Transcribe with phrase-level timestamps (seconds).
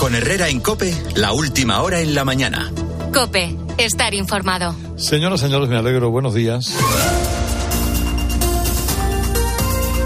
[0.00, 2.72] Con Herrera en Cope, la última hora en la mañana.
[3.12, 4.74] Cope, estar informado.
[4.96, 6.10] Señoras, señores, me alegro.
[6.10, 6.72] Buenos días.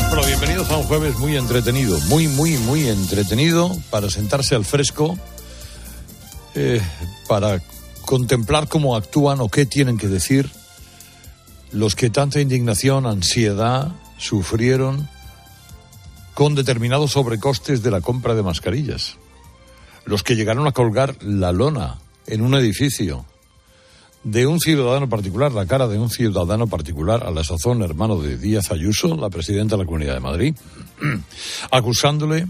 [0.08, 5.16] Bueno, bienvenidos a un jueves muy entretenido, muy, muy, muy entretenido para sentarse al fresco,
[6.56, 6.80] eh,
[7.28, 7.62] para
[8.04, 10.50] contemplar cómo actúan o qué tienen que decir
[11.70, 15.08] los que tanta indignación, ansiedad sufrieron
[16.34, 19.18] con determinados sobrecostes de la compra de mascarillas.
[20.06, 23.24] Los que llegaron a colgar la lona en un edificio
[24.22, 28.38] de un ciudadano particular, la cara de un ciudadano particular, a la sazón hermano de
[28.38, 30.56] Díaz Ayuso, la presidenta de la Comunidad de Madrid,
[31.70, 32.46] acusándole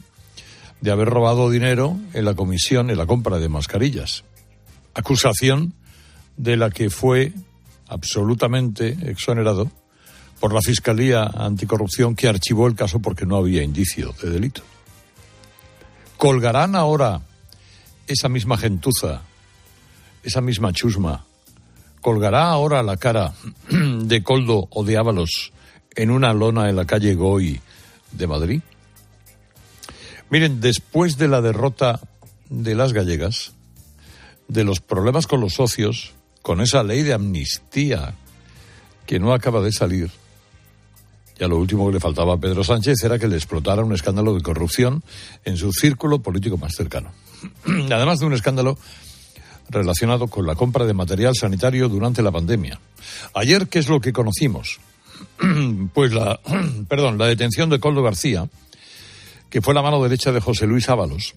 [0.81, 4.25] de haber robado dinero en la comisión, en la compra de mascarillas.
[4.95, 5.75] Acusación
[6.37, 7.33] de la que fue
[7.89, 9.71] absolutamente exonerado
[10.41, 14.63] por la Fiscalía Anticorrupción que archivó el caso porque no había indicio de delito.
[16.17, 17.23] ¿Colgarán ahora
[18.07, 19.23] esa misma gentuza,
[20.23, 21.25] esa misma chusma,
[22.01, 23.35] colgará ahora la cara
[23.71, 25.53] de Coldo o de Ábalos
[25.97, 27.61] en una lona en la calle Goy
[28.13, 28.61] de Madrid?
[30.31, 32.01] Miren, después de la derrota
[32.49, 33.53] de las gallegas,
[34.49, 38.15] de los problemas con los socios, con esa ley de amnistía
[39.07, 40.11] que no acaba de salir,
[41.39, 44.35] ya lo último que le faltaba a Pedro Sánchez era que le explotara un escándalo
[44.35, 45.03] de corrupción
[45.45, 47.13] en su círculo político más cercano.
[47.93, 48.79] Además de un escándalo
[49.69, 52.79] relacionado con la compra de material sanitario durante la pandemia.
[53.35, 54.79] Ayer, ¿qué es lo que conocimos?
[55.95, 56.41] pues la,
[56.89, 58.49] perdón, la detención de Coldo García,
[59.51, 61.35] que fue la mano derecha de José Luis Ábalos,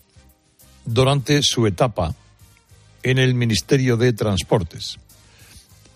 [0.86, 2.16] durante su etapa
[3.04, 4.98] en el Ministerio de Transportes.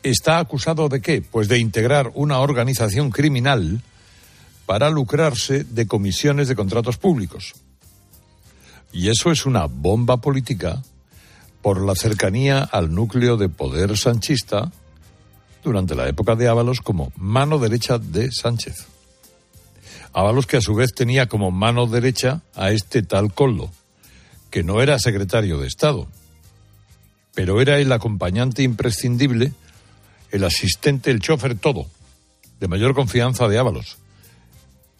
[0.03, 1.21] ¿Está acusado de qué?
[1.21, 3.81] Pues de integrar una organización criminal
[4.65, 7.53] para lucrarse de comisiones de contratos públicos.
[8.93, 10.81] Y eso es una bomba política
[11.61, 14.71] por la cercanía al núcleo de poder sanchista
[15.63, 18.87] durante la época de Ábalos como mano derecha de Sánchez.
[20.13, 23.71] Ábalos que a su vez tenía como mano derecha a este tal Coldo,
[24.49, 26.07] que no era secretario de Estado,
[27.33, 29.53] pero era el acompañante imprescindible,
[30.31, 31.85] el asistente, el chofer, todo,
[32.59, 33.97] de mayor confianza de Ábalos,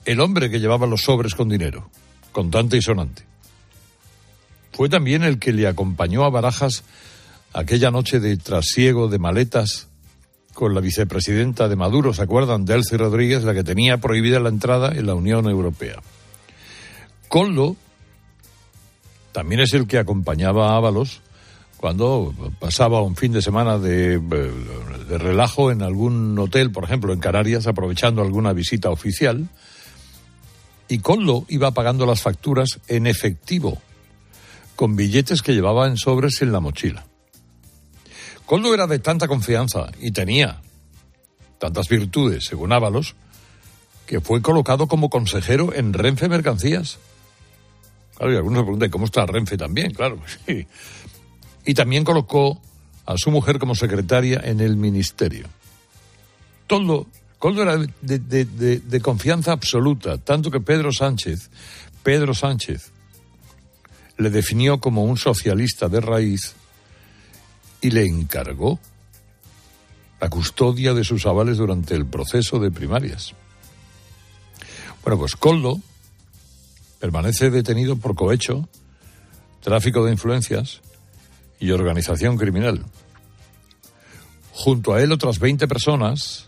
[0.05, 1.89] el hombre que llevaba los sobres con dinero,
[2.31, 3.30] contante y sonante.
[4.71, 6.83] Fue también el que le acompañó a Barajas
[7.53, 9.87] aquella noche de trasiego de maletas
[10.53, 12.65] con la vicepresidenta de Maduro, ¿se acuerdan?
[12.65, 16.01] Delcy Rodríguez, la que tenía prohibida la entrada en la Unión Europea.
[17.27, 17.77] Coldo
[19.31, 21.21] también es el que acompañaba a Ábalos
[21.77, 27.19] cuando pasaba un fin de semana de, de, relajo en algún hotel, por ejemplo, en
[27.19, 29.49] Canarias, aprovechando alguna visita oficial,
[30.87, 33.81] y Coldo iba pagando las facturas en efectivo,
[34.81, 37.05] con billetes que llevaba en sobres en la mochila.
[38.47, 40.59] Coldo era de tanta confianza y tenía
[41.59, 43.13] tantas virtudes, según Ábalos,
[44.07, 46.97] que fue colocado como consejero en Renfe Mercancías.
[48.17, 49.93] Claro, y algunos se preguntan, ¿cómo está Renfe también?
[49.93, 50.65] Claro, sí.
[51.63, 52.59] Y también colocó
[53.05, 55.45] a su mujer como secretaria en el ministerio.
[56.65, 57.05] Todo
[57.37, 61.51] Coldo era de, confianza absoluta, tanto que Pedro Sánchez,
[62.01, 62.91] Pedro Sánchez,
[64.21, 66.53] le definió como un socialista de raíz
[67.81, 68.79] y le encargó
[70.19, 73.33] la custodia de sus avales durante el proceso de primarias.
[75.03, 75.81] Bueno, pues Coldo
[76.99, 78.69] permanece detenido por cohecho,
[79.61, 80.81] tráfico de influencias
[81.59, 82.85] y organización criminal.
[84.53, 86.47] Junto a él otras 20 personas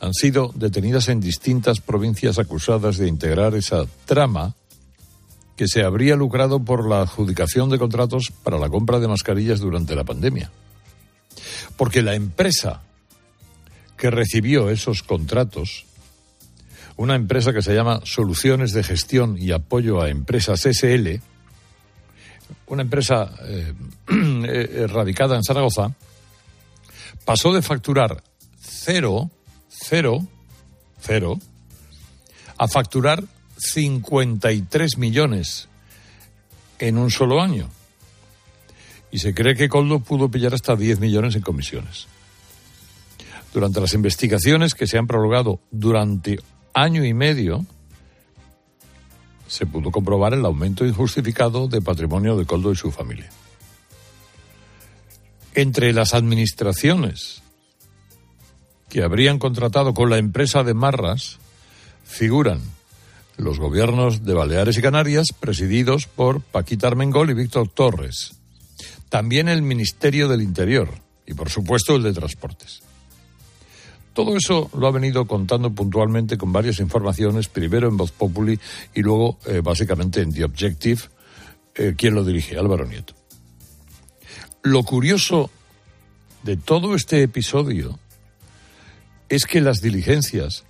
[0.00, 4.56] han sido detenidas en distintas provincias acusadas de integrar esa trama
[5.58, 9.94] que se habría lucrado por la adjudicación de contratos para la compra de mascarillas durante
[9.94, 10.50] la pandemia.
[11.76, 12.80] Porque la empresa
[13.96, 15.84] que recibió esos contratos,
[16.96, 21.20] una empresa que se llama Soluciones de Gestión y Apoyo a Empresas SL,
[22.68, 23.74] una empresa eh,
[24.08, 25.92] eh, radicada en Zaragoza,
[27.24, 28.22] pasó de facturar
[28.60, 29.30] cero
[29.68, 30.26] cero,
[31.00, 31.38] cero,
[32.56, 33.24] a facturar
[33.58, 35.68] 53 millones
[36.78, 37.68] en un solo año.
[39.10, 42.06] Y se cree que Coldo pudo pillar hasta 10 millones en comisiones.
[43.52, 46.38] Durante las investigaciones que se han prorrogado durante
[46.74, 47.66] año y medio,
[49.46, 53.30] se pudo comprobar el aumento injustificado de patrimonio de Coldo y su familia.
[55.54, 57.42] Entre las administraciones
[58.90, 61.38] que habrían contratado con la empresa de Marras
[62.04, 62.60] figuran
[63.38, 68.34] los gobiernos de Baleares y Canarias, presididos por Paquita Armengol y Víctor Torres.
[69.08, 70.90] También el Ministerio del Interior
[71.24, 72.82] y, por supuesto, el de Transportes.
[74.12, 78.58] Todo eso lo ha venido contando puntualmente con varias informaciones, primero en Voz Populi
[78.92, 81.02] y luego, eh, básicamente, en The Objective,
[81.76, 83.14] eh, quien lo dirige, Álvaro Nieto.
[84.64, 85.50] Lo curioso
[86.42, 88.00] de todo este episodio
[89.28, 90.64] es que las diligencias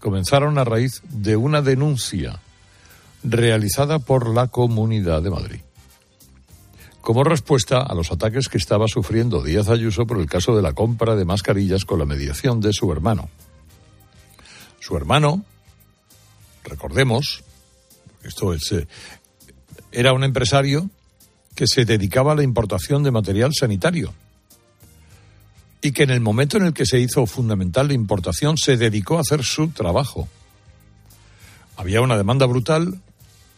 [0.00, 2.40] comenzaron a raíz de una denuncia
[3.22, 5.60] realizada por la Comunidad de Madrid
[7.08, 10.74] como respuesta a los ataques que estaba sufriendo Díaz Ayuso por el caso de la
[10.74, 13.30] compra de mascarillas con la mediación de su hermano.
[14.78, 15.42] Su hermano,
[16.64, 17.42] recordemos,
[18.24, 18.86] esto es, eh,
[19.90, 20.90] era un empresario
[21.54, 24.12] que se dedicaba a la importación de material sanitario
[25.80, 29.18] y que en el momento en el que se hizo fundamental la importación se dedicó
[29.18, 30.28] a hacer su trabajo.
[31.76, 33.00] Había una demanda brutal,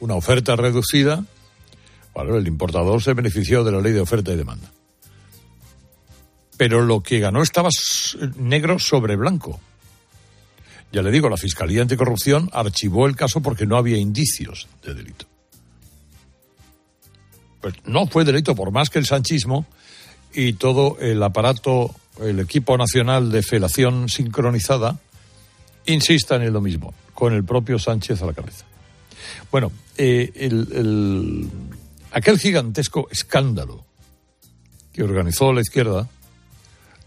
[0.01, 1.25] una oferta reducida,
[2.15, 4.71] bueno, el importador se benefició de la ley de oferta y demanda.
[6.57, 7.71] Pero lo que ganó estaba
[8.37, 9.61] negro sobre blanco.
[10.93, 15.27] Ya le digo, la Fiscalía Anticorrupción archivó el caso porque no había indicios de delito.
[17.61, 19.67] Pues no fue delito por más que el sanchismo
[20.35, 24.99] y todo el aparato el equipo nacional de felación sincronizada
[25.87, 28.65] insistan en lo mismo, con el propio Sánchez a la cabeza.
[29.51, 31.49] Bueno, eh, el,
[32.13, 33.85] aquel gigantesco escándalo
[34.93, 36.09] que organizó la izquierda,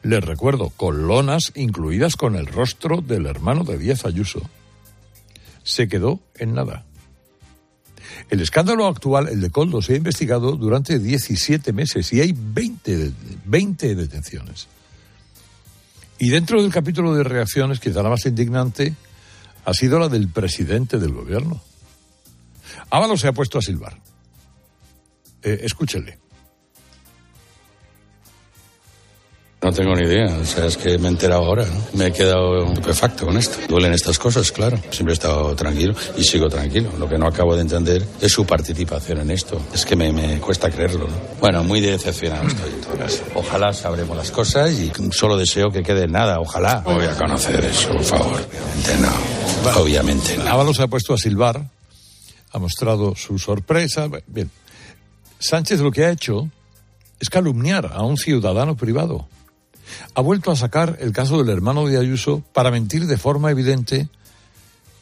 [0.04, 4.42] les recuerdo, con lonas incluidas con el rostro del hermano de Díaz Ayuso,
[5.64, 6.86] se quedó en nada.
[8.30, 13.12] El escándalo actual, el de Coldo, se ha investigado durante 17 meses y hay 20,
[13.46, 14.68] 20 detenciones.
[16.20, 18.94] Y dentro del capítulo de reacciones, quizá la más indignante,
[19.66, 21.62] ha sido la del presidente del gobierno.
[22.90, 24.00] Ábalos se ha puesto a silbar.
[25.42, 26.23] Eh, escúchele.
[29.64, 31.82] No tengo ni idea, o sea, es que me he enterado ahora, ¿no?
[31.94, 33.60] Me he quedado estupefacto con esto.
[33.70, 34.78] Duelen estas cosas, claro.
[34.92, 36.92] Siempre he estado tranquilo y sigo tranquilo.
[37.00, 39.62] Lo que no acabo de entender es su participación en esto.
[39.74, 41.16] Es que me, cuesta creerlo, ¿no?
[41.40, 43.24] Bueno, muy decepcionado estoy en todo caso.
[43.36, 46.82] Ojalá sabremos las cosas y solo deseo que quede nada, ojalá.
[46.82, 48.42] Voy a conocer eso, por favor.
[48.42, 49.82] Obviamente no.
[49.82, 50.50] Obviamente no.
[50.50, 51.64] Ábalos se ha puesto a silbar,
[52.52, 54.10] ha mostrado su sorpresa.
[54.28, 54.52] Bien.
[55.40, 56.50] Sánchez lo que ha hecho
[57.22, 59.30] es calumniar a un ciudadano privado
[60.16, 64.10] ha vuelto a sacar el caso del hermano de Ayuso para mentir de forma evidente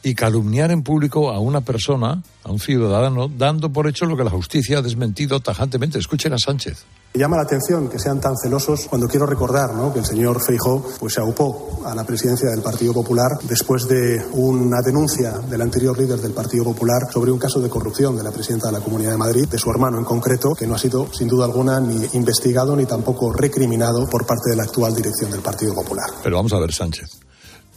[0.02, 4.24] y calumniar en público a una persona, a un ciudadano, dando por hecho lo que
[4.24, 5.98] la justicia ha desmentido tajantemente.
[5.98, 6.84] Escuchen a Sánchez.
[7.14, 11.12] Llama la atención que sean tan celosos cuando quiero recordar que el señor Feijó pues,
[11.12, 16.20] se aupó a la presidencia del Partido Popular después de una denuncia del anterior líder
[16.20, 19.18] del Partido Popular sobre un caso de corrupción de la presidenta de la Comunidad de
[19.18, 22.74] Madrid, de su hermano en concreto, que no ha sido sin duda alguna ni investigado
[22.74, 26.06] ni tampoco recriminado por parte de la actual dirección del Partido Popular.
[26.22, 27.10] Pero vamos a ver, Sánchez.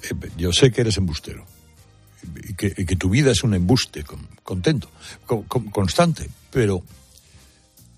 [0.01, 1.43] Eh, yo sé que eres embustero
[2.47, 4.03] y que, tu vida es un embuste
[4.43, 4.89] contento,
[5.71, 6.83] constante, pero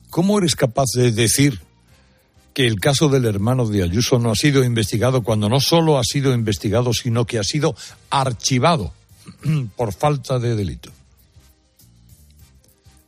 [0.10, 1.60] ¿Cómo eres capaz de decir
[2.54, 6.04] que el caso del hermano de Ayuso no ha sido investigado cuando no solo ha
[6.04, 7.76] sido investigado, sino que ha sido
[8.10, 8.94] archivado
[9.76, 10.92] por falta de delito?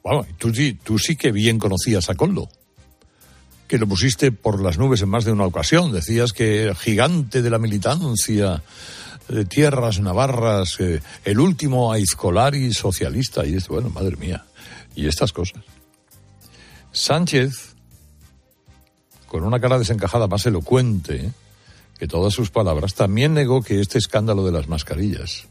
[0.04, 2.50] Bueno, tú, sí que bien conocías a Coldo,
[3.68, 5.92] que lo pusiste por las nubes en más de una ocasión.
[5.92, 8.62] Decías que gigante de la militancia
[9.30, 14.46] de tierras navarras, eh, el último aizcolari socialista, y esto, bueno, madre mía,
[14.96, 15.64] y estas cosas.
[16.92, 17.76] Sánchez,
[19.28, 21.32] con una cara desencajada más elocuente
[21.98, 25.46] que todas sus palabras, también negó que este escándalo de las mascarillas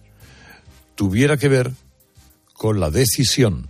[0.95, 1.73] tuviera que ver
[2.55, 3.69] con la decisión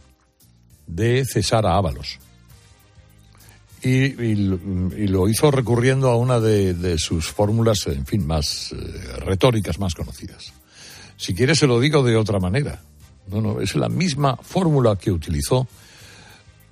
[0.87, 2.19] de cesar a Ábalos.
[3.83, 4.35] Y,
[5.07, 8.77] lo hizo recurriendo a una de, sus fórmulas, en fin, más eh,
[9.21, 10.53] retóricas, más conocidas.
[11.17, 12.81] Si quiere se lo digo de otra manera.
[13.29, 15.69] No, no, es la misma fórmula que utilizó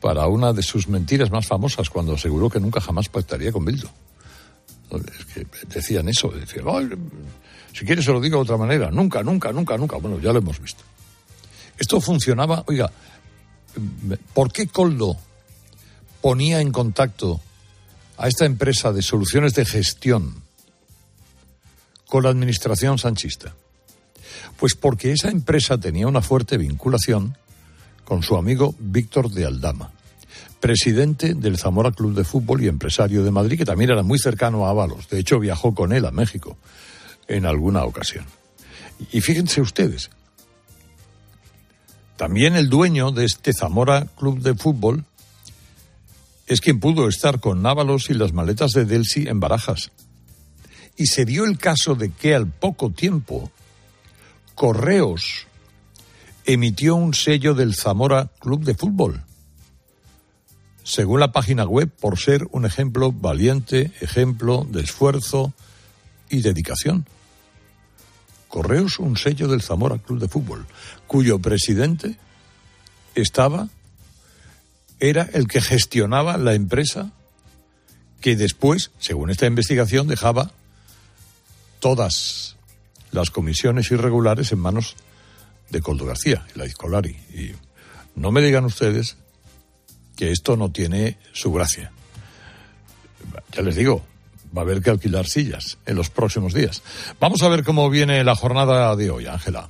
[0.01, 3.91] para una de sus mentiras más famosas cuando aseguró que nunca jamás pactaría con Bildo.
[4.91, 6.65] Es que decían eso, decían,
[7.73, 9.97] si quieres se lo digo de otra manera, nunca, nunca, nunca, nunca.
[9.97, 10.83] Bueno, ya lo hemos visto.
[11.79, 12.91] Esto funcionaba, oiga,
[14.33, 15.17] ¿por qué Coldo
[16.27, 17.41] ponía en contacto
[18.19, 20.43] a esta empresa de soluciones de gestión
[22.09, 23.55] con la administración sanchista?
[24.57, 27.39] Pues porque esa empresa tenía una fuerte vinculación
[28.05, 29.93] con su amigo Víctor de Aldama,
[30.59, 34.67] presidente del Zamora Club de Fútbol y empresario de Madrid, que también era muy cercano
[34.67, 35.09] a Ábalos.
[35.09, 36.59] De hecho, viajó con él a México
[37.29, 38.25] en alguna ocasión.
[39.13, 40.11] Y fíjense ustedes,
[42.17, 45.05] También el dueño de este Zamora Club de Fútbol
[46.47, 49.91] es quien pudo estar con Návalos y las maletas de Delsi en Barajas.
[50.97, 53.51] Y se dio el caso de que al poco tiempo
[54.55, 55.47] Correos
[56.45, 59.23] emitió un sello del Zamora Club de Fútbol.
[60.85, 65.53] Según la página web, por ser un ejemplo valiente, ejemplo de esfuerzo
[66.31, 67.07] y dedicación.
[68.49, 70.65] Correos un sello del Zamora Club de Fútbol,
[71.09, 72.17] cuyo presidente
[73.17, 73.69] estaba,
[75.01, 77.13] era el que gestionaba la empresa
[78.21, 80.51] que después, según esta investigación, dejaba
[81.81, 82.57] todas
[83.13, 84.97] las comisiones irregulares en manos
[85.71, 87.17] de Coldo García, la Iscolari.
[87.35, 87.53] Y
[88.15, 89.17] no me digan ustedes
[90.17, 91.93] que esto no tiene su gracia.
[93.53, 94.05] Ya les digo,
[94.57, 96.83] va a haber que alquilar sillas en los próximos días.
[97.21, 99.69] Vamos a ver cómo viene la jornada de hoy, Ángela.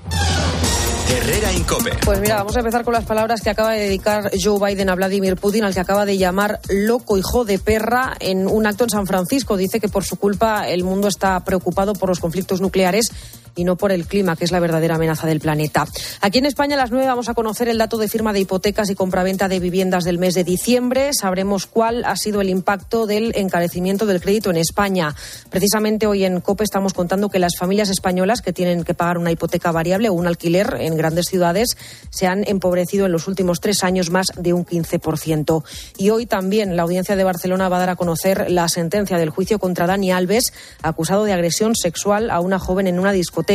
[1.08, 1.92] Herrera Incope.
[2.04, 4.94] Pues mira, vamos a empezar con las palabras que acaba de dedicar Joe Biden a
[4.96, 8.90] Vladimir Putin, al que acaba de llamar loco hijo de perra en un acto en
[8.90, 9.56] San Francisco.
[9.56, 13.12] Dice que por su culpa el mundo está preocupado por los conflictos nucleares
[13.56, 15.86] y no por el clima, que es la verdadera amenaza del planeta.
[16.20, 18.90] Aquí en España a las nueve vamos a conocer el dato de firma de hipotecas
[18.90, 21.10] y compraventa de viviendas del mes de diciembre.
[21.12, 25.14] Sabremos cuál ha sido el impacto del encarecimiento del crédito en España.
[25.50, 29.32] Precisamente hoy en COPE estamos contando que las familias españolas que tienen que pagar una
[29.32, 31.76] hipoteca variable o un alquiler en grandes ciudades
[32.10, 35.64] se han empobrecido en los últimos tres años más de un 15%.
[35.96, 39.30] Y hoy también la audiencia de Barcelona va a dar a conocer la sentencia del
[39.30, 43.45] juicio contra Dani Alves, acusado de agresión sexual a una joven en una discoteca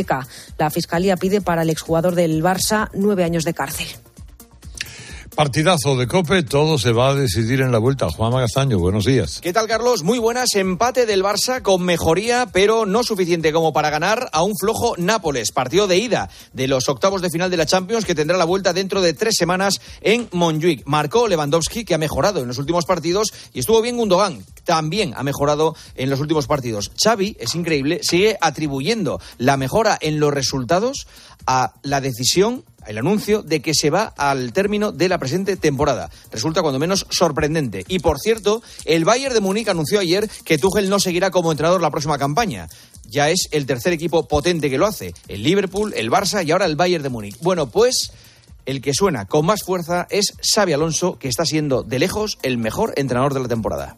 [0.58, 3.88] la Fiscalía pide para el exjugador del Barça nueve años de cárcel.
[5.36, 8.10] Partidazo de Cope, todo se va a decidir en la vuelta.
[8.10, 9.40] Juan Magastaño, buenos días.
[9.42, 10.04] ¿Qué tal, Carlos?
[10.04, 10.54] Muy buenas.
[10.56, 15.54] Empate del Barça con mejoría, pero no suficiente como para ganar a un flojo Nápoles.
[15.54, 18.74] Partido de ida de los octavos de final de la Champions que tendrá la vuelta
[18.74, 20.86] dentro de tres semanas en Montjuic.
[20.86, 25.24] Marcó Lewandowski, que ha mejorado en los últimos partidos, y estuvo bien Gundogan, también ha
[25.24, 26.92] mejorado en los últimos partidos.
[27.02, 31.08] Xavi, es increíble, sigue atribuyendo la mejora en los resultados
[31.46, 36.10] a la decisión el anuncio de que se va al término de la presente temporada.
[36.32, 37.86] Resulta cuando menos sorprendente.
[37.88, 41.82] Y por cierto, el Bayern de Múnich anunció ayer que Tuchel no seguirá como entrenador
[41.82, 42.68] la próxima campaña.
[43.06, 45.14] Ya es el tercer equipo potente que lo hace.
[45.28, 47.38] El Liverpool, el Barça y ahora el Bayern de Múnich.
[47.42, 48.12] Bueno, pues
[48.66, 52.58] el que suena con más fuerza es Xavi Alonso, que está siendo de lejos el
[52.58, 53.98] mejor entrenador de la temporada.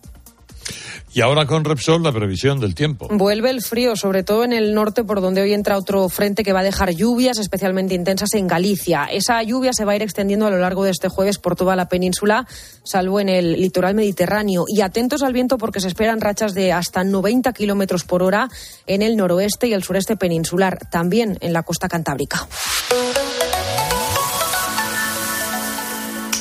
[1.13, 3.07] Y ahora con Repsol la previsión del tiempo.
[3.11, 6.53] Vuelve el frío, sobre todo en el norte, por donde hoy entra otro frente que
[6.53, 9.05] va a dejar lluvias especialmente intensas en Galicia.
[9.11, 11.75] Esa lluvia se va a ir extendiendo a lo largo de este jueves por toda
[11.75, 12.47] la península,
[12.83, 14.65] salvo en el litoral mediterráneo.
[14.67, 18.49] Y atentos al viento porque se esperan rachas de hasta 90 kilómetros por hora
[18.87, 22.47] en el noroeste y el sureste peninsular, también en la costa cantábrica.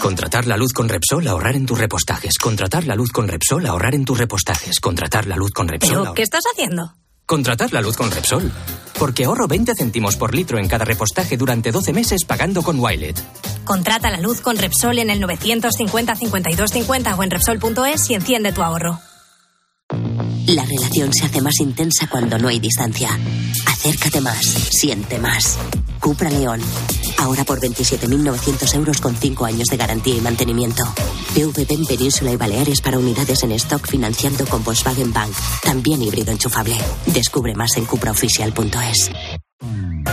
[0.03, 2.37] Contratar la luz con Repsol, ahorrar en tus repostajes.
[2.37, 4.81] Contratar la luz con Repsol, ahorrar en tus repostajes.
[4.81, 6.01] Contratar la luz con Repsol.
[6.03, 6.95] ¿Pero qué estás haciendo?
[7.25, 8.51] Contratar la luz con Repsol.
[8.99, 13.17] Porque ahorro 20 céntimos por litro en cada repostaje durante 12 meses pagando con Wilet.
[13.63, 18.61] Contrata la luz con Repsol en el 950 5250 o en Repsol.es y enciende tu
[18.61, 18.99] ahorro.
[20.49, 23.17] La relación se hace más intensa cuando no hay distancia.
[23.67, 25.59] Acércate más, siente más.
[26.03, 26.61] Cupra León.
[27.19, 30.83] Ahora por 27.900 euros con 5 años de garantía y mantenimiento.
[31.33, 35.33] PVP en Península y Baleares para unidades en stock financiando con Volkswagen Bank.
[35.63, 36.77] También híbrido enchufable.
[37.07, 39.11] Descubre más en cupraoficial.es.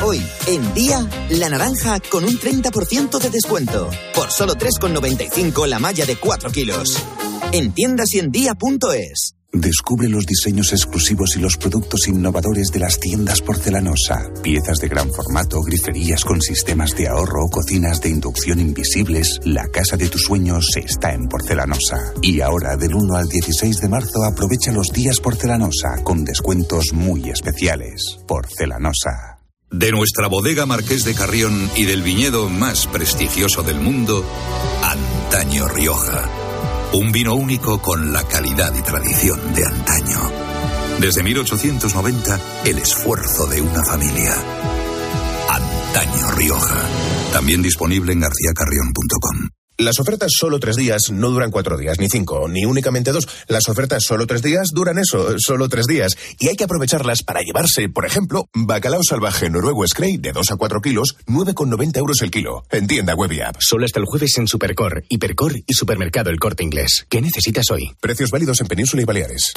[0.03, 3.89] Hoy, en día, la naranja con un 30% de descuento.
[4.13, 7.03] Por solo 3,95 la malla de 4 kilos.
[7.51, 9.38] En tiendas y en día.es.
[9.51, 14.31] Descubre los diseños exclusivos y los productos innovadores de las tiendas porcelanosa.
[14.43, 19.39] Piezas de gran formato, griferías con sistemas de ahorro, cocinas de inducción invisibles.
[19.43, 22.13] La casa de tus sueños está en porcelanosa.
[22.21, 27.31] Y ahora, del 1 al 16 de marzo, aprovecha los días porcelanosa con descuentos muy
[27.31, 28.19] especiales.
[28.27, 29.39] Porcelanosa.
[29.71, 34.23] De nuestra bodega Marqués de Carrión y del viñedo más prestigioso del mundo,
[34.83, 36.38] Antaño Rioja
[36.93, 40.19] un vino único con la calidad y tradición de antaño.
[40.99, 44.33] Desde 1890, el esfuerzo de una familia.
[45.49, 46.85] Antaño Rioja.
[47.31, 49.58] También disponible en garcíacarrión.com.
[49.79, 53.25] Las ofertas solo tres días no duran cuatro días, ni cinco, ni únicamente dos.
[53.47, 56.17] Las ofertas solo tres días duran eso, solo tres días.
[56.37, 60.57] Y hay que aprovecharlas para llevarse, por ejemplo, bacalao salvaje noruego Scray de 2 a
[60.57, 62.65] 4 kilos, 9,90 euros el kilo.
[62.71, 63.55] En tienda web y app.
[63.61, 67.05] Solo hasta el jueves en Supercor, Hipercor y Supermercado El Corte Inglés.
[67.07, 67.89] ¿Qué necesitas hoy?
[68.01, 69.53] Precios válidos en Península y Baleares.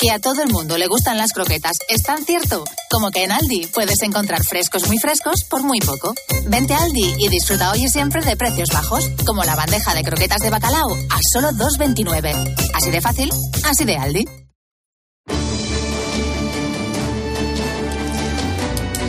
[0.00, 2.64] Que a todo el mundo le gustan las croquetas, ¿es tan cierto?
[2.90, 6.14] Como que en Aldi puedes encontrar frescos muy frescos por muy poco.
[6.46, 10.02] Vente a Aldi y disfruta hoy y siempre de precios bajos, como la bandeja de
[10.04, 12.54] croquetas de bacalao a solo 2,29.
[12.72, 13.30] Así de fácil,
[13.68, 14.24] así de Aldi.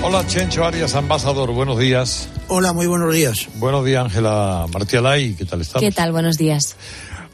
[0.01, 2.27] Hola, Chencho Arias, ambasador, buenos días.
[2.47, 3.47] Hola, muy buenos días.
[3.55, 5.81] Buenos días, Ángela Martialay, ¿qué tal estamos?
[5.87, 6.11] ¿Qué tal?
[6.11, 6.75] Buenos días.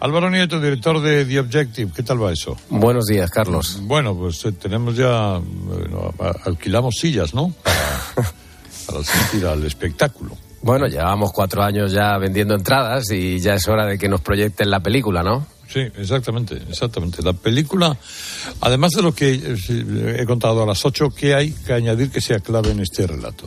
[0.01, 2.57] Álvaro Nieto, director de The Objective, ¿qué tal va eso?
[2.69, 3.77] Buenos días, Carlos.
[3.83, 7.53] Bueno, pues eh, tenemos ya, bueno, a- alquilamos sillas, ¿no?
[7.63, 8.27] Para,
[8.87, 10.35] para asistir al espectáculo.
[10.63, 14.72] Bueno, llevamos cuatro años ya vendiendo entradas y ya es hora de que nos proyecten
[14.72, 15.46] la película, ¿no?
[15.67, 17.22] Sí, exactamente, exactamente.
[17.22, 17.98] La película,
[18.62, 22.22] además de lo que eh, he contado a las ocho, ¿qué hay que añadir que
[22.22, 23.46] sea clave en este relato?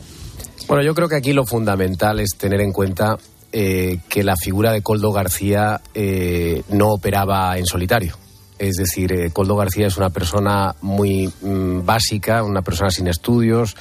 [0.67, 3.17] Bueno, yo creo que aquí lo fundamental es tener en cuenta
[3.51, 8.15] eh, que la figura de Coldo García eh, no operaba en solitario.
[8.59, 13.77] Es decir, eh, Coldo García es una persona muy mm, básica, una persona sin estudios,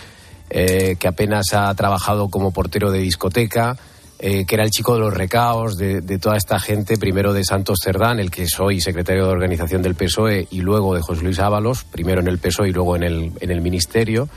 [0.50, 3.76] eh, que apenas ha trabajado como portero de discoteca,
[4.18, 7.80] eh, que era el chico de los recaos, de, toda esta gente, primero de Santos
[7.82, 11.38] Cerdán, el que es hoy secretario de organización del PSOE, y luego de José Luis
[11.38, 14.28] Ábalos, primero en el PSOE y luego en el, en el Ministerio.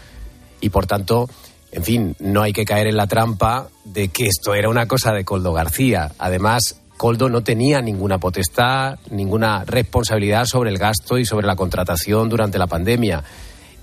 [0.59, 1.29] Y por tanto,
[1.71, 5.13] en fin, no hay que caer en la trampa de que esto era una cosa
[5.13, 6.11] de Coldo García.
[6.17, 12.27] Además, Coldo no tenía ninguna potestad, ninguna responsabilidad sobre el gasto y sobre la contratación
[12.27, 13.23] durante la pandemia.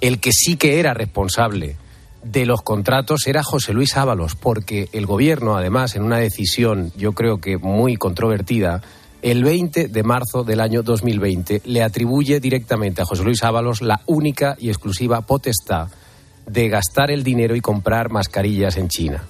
[0.02, 1.76] El que sí que era responsable
[2.33, 7.12] de los contratos era José Luis Ábalos, porque el gobierno, además, en una decisión, yo
[7.12, 8.83] creo que muy controvertida,
[9.23, 14.00] el 20 de marzo del año 2020 le atribuye directamente a José Luis Ábalos la
[14.06, 15.88] única y exclusiva potestad
[16.47, 19.25] de gastar el dinero y comprar mascarillas en China.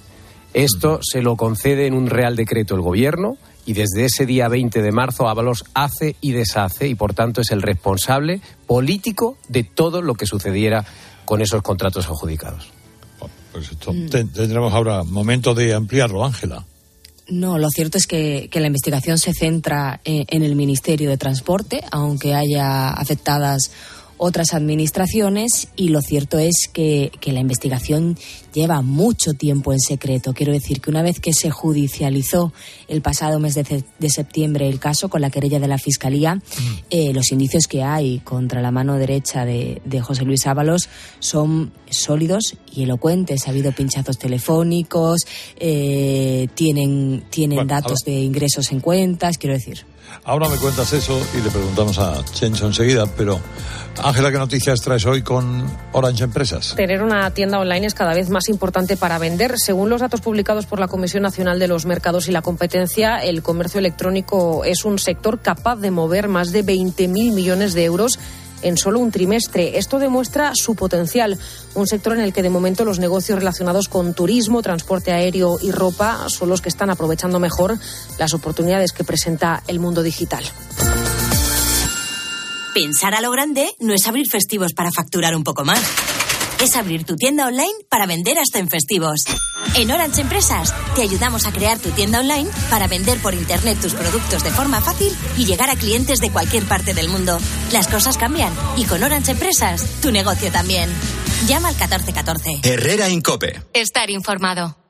[0.53, 4.81] Esto se lo concede en un real decreto el gobierno y desde ese día 20
[4.81, 10.01] de marzo Ábalos hace y deshace y por tanto es el responsable político de todo
[10.01, 10.85] lo que sucediera
[11.25, 12.71] con esos contratos adjudicados.
[13.57, 13.71] Pues
[14.11, 16.63] tendremos ahora momento de ampliarlo, Ángela.
[17.27, 21.83] No, lo cierto es que, la investigación se centra en, en el Ministerio de Transporte,
[21.91, 23.71] aunque haya afectadas
[24.17, 28.17] otras administraciones, y lo cierto es que, que la investigación
[28.53, 30.33] lleva mucho tiempo en secreto.
[30.33, 32.51] Quiero decir que una vez que se judicializó
[32.87, 36.41] el pasado mes de, de septiembre el caso con la querella de la Fiscalía,
[36.89, 41.71] eh, los indicios que hay contra la mano derecha de, de José Luis Ábalos son
[41.89, 43.43] sólidos y elocuentes.
[43.43, 45.21] Ha hahabido pinchazos telefónicos,
[45.59, 49.85] eh, tienen, tienen Bueno, datos de ingresos en cuentas, quiero decir.
[50.23, 53.39] Ahora me cuentas eso y le preguntamos a Chencho enseguida, pero
[54.03, 56.75] Ángela, ¿qué noticias traes hoy con Orange Empresas?
[56.75, 59.53] Tener una tienda online es cada vez más importante para vender.
[59.57, 63.41] Según los datos publicados por la Comisión Nacional de los Mercados y la Competencia, el
[63.41, 68.19] comercio electrónico es un sector capaz de mover más de 20.000 millones de euros
[68.61, 69.77] en solo un trimestre.
[69.77, 71.37] Esto demuestra su potencial,
[71.75, 75.71] un sector en el que de momento los negocios relacionados con turismo, transporte aéreo y
[75.71, 77.77] ropa son los que están aprovechando mejor
[78.17, 80.43] las oportunidades que presenta el mundo digital.
[82.73, 86.16] Pensar a lo grande no es abrir festivos para facturar un poco más.
[86.61, 89.25] Es abrir tu tienda online para vender hasta en festivos.
[89.75, 93.93] En Orange Empresas te ayudamos a crear tu tienda online para vender por internet tus
[93.93, 97.37] productos de forma fácil y llegar a clientes de cualquier parte del mundo.
[97.71, 100.89] Las cosas cambian y con Orange Empresas tu negocio también.
[101.45, 102.61] Llama al 1414.
[102.63, 103.61] Herrera Incope.
[103.73, 104.86] Estar informado.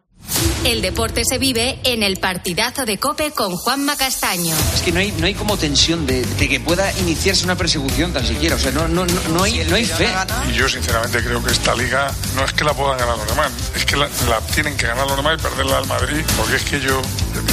[0.68, 4.54] El deporte se vive en el partidazo de Cope con Juanma Castaño.
[4.76, 8.12] Es que no hay, no hay como tensión de, de que pueda iniciarse una persecución
[8.12, 8.58] tan siquiera.
[8.58, 10.10] O sea, no, no, no, no hay, no hay fe.
[10.52, 13.50] Y yo sinceramente creo que esta liga no es que la puedan ganar los demás,
[13.78, 16.64] es que la, la tienen que ganar los demás y perderla al Madrid, porque es
[16.64, 17.02] que yo,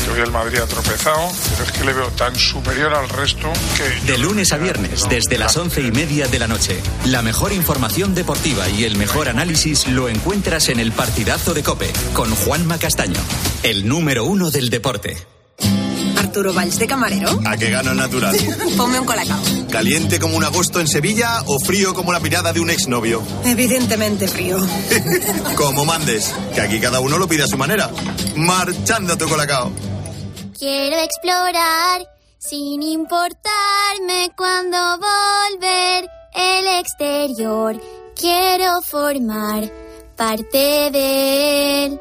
[0.07, 3.53] yo hoy el Madrid ha tropezado, pero es que le veo tan superior al resto
[3.77, 4.11] que...
[4.11, 6.81] De lunes a viernes, desde las once y media de la noche.
[7.05, 11.93] La mejor información deportiva y el mejor análisis lo encuentras en el partidazo de Cope
[12.13, 13.21] con Juanma Castaño,
[13.65, 15.15] el número uno del deporte.
[16.17, 17.39] Arturo Valls de camarero.
[17.45, 18.35] A que gano el natural.
[18.79, 19.39] Ponme un colacao.
[19.71, 23.23] ¿Caliente como un agosto en Sevilla o frío como la mirada de un exnovio?
[23.45, 24.57] Evidentemente frío.
[25.57, 27.91] Como mandes, que aquí cada uno lo pide a su manera.
[28.37, 29.71] Marchando tu colacao.
[30.59, 37.79] Quiero explorar sin importarme cuando volver el exterior.
[38.17, 39.71] Quiero formar
[40.17, 42.01] parte de él.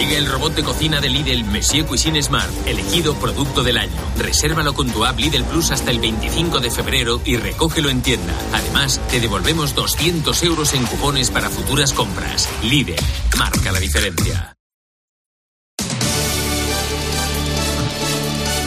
[0.00, 3.92] Llega el robot de cocina de Lidl Monsieur Cuisine Smart, elegido producto del año.
[4.16, 8.34] Resérvalo con tu app Lidl Plus hasta el 25 de febrero y recógelo en tienda.
[8.54, 12.48] Además, te devolvemos 200 euros en cupones para futuras compras.
[12.62, 12.94] Lidl,
[13.38, 14.56] marca la diferencia.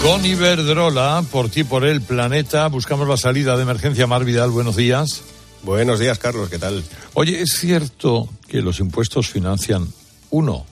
[0.04, 4.06] Con Iberdrola, por ti, por el planeta, buscamos la salida de emergencia.
[4.06, 5.24] Mar Vidal, buenos días.
[5.64, 6.84] Buenos días, Carlos, ¿qué tal?
[7.16, 9.88] Oye, ¿es cierto que los impuestos financian
[10.30, 10.68] uno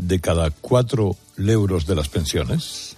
[0.00, 2.96] de cada cuatro euros de las pensiones?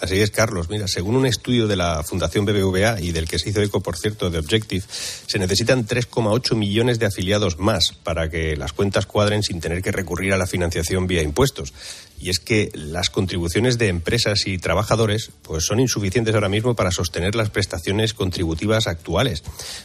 [0.00, 0.68] Así es, Carlos.
[0.68, 3.96] Mira, según un estudio de la Fundación BBVA y del que se hizo eco, por
[3.96, 9.42] cierto, de Objective, se necesitan 3,8 millones de afiliados más para que las cuentas cuadren
[9.42, 11.72] sin tener que recurrir a la financiación vía impuestos
[12.20, 16.90] y es que las contribuciones de empresas y trabajadores pues son insuficientes ahora mismo para
[16.90, 19.42] sostener las prestaciones contributivas actuales.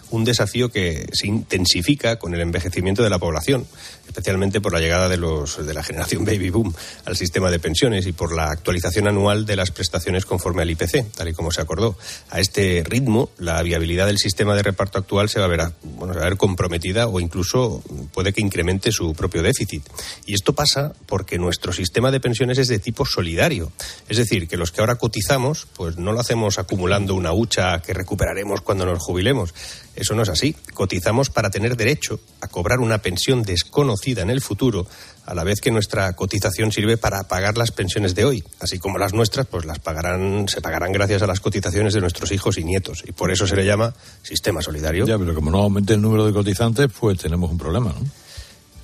[0.10, 3.68] Un desafío que se intensifica con el envejecimiento de la población,
[4.08, 6.74] especialmente por la llegada de los de la generación baby boom
[7.06, 11.12] al sistema de pensiones y por la actualización anual de las prestaciones conforme al IPC,
[11.15, 11.98] tal y como se acordó.
[12.30, 16.13] A este ritmo, la viabilidad del sistema de reparto actual se va a ver, bueno,
[16.13, 19.84] se va a ver comprometida o incluso puede que incremente su propio déficit.
[20.26, 23.71] Y esto pasa porque nuestro sistema de pensiones es de tipo solidario.
[24.08, 27.93] Es decir, que los que ahora cotizamos, pues no lo hacemos acumulando una hucha que
[27.93, 29.53] recuperaremos cuando nos jubilemos.
[29.95, 30.55] Eso no es así.
[30.73, 34.88] Cotizamos para tener derecho a cobrar una pensión desconocida en el futuro,
[35.25, 38.97] a la vez que nuestra cotización sirve para pagar las pensiones de hoy, así como
[38.97, 42.63] las nuestras, pues las pagarán, se pagarán gracias a las cotizaciones de nuestros hijos y
[42.63, 43.03] nietos.
[43.05, 45.05] Y por eso se le llama sistema solidario.
[45.05, 48.05] Ya, pero como no aumente el número de cotizantes, pues tenemos un problema, ¿no?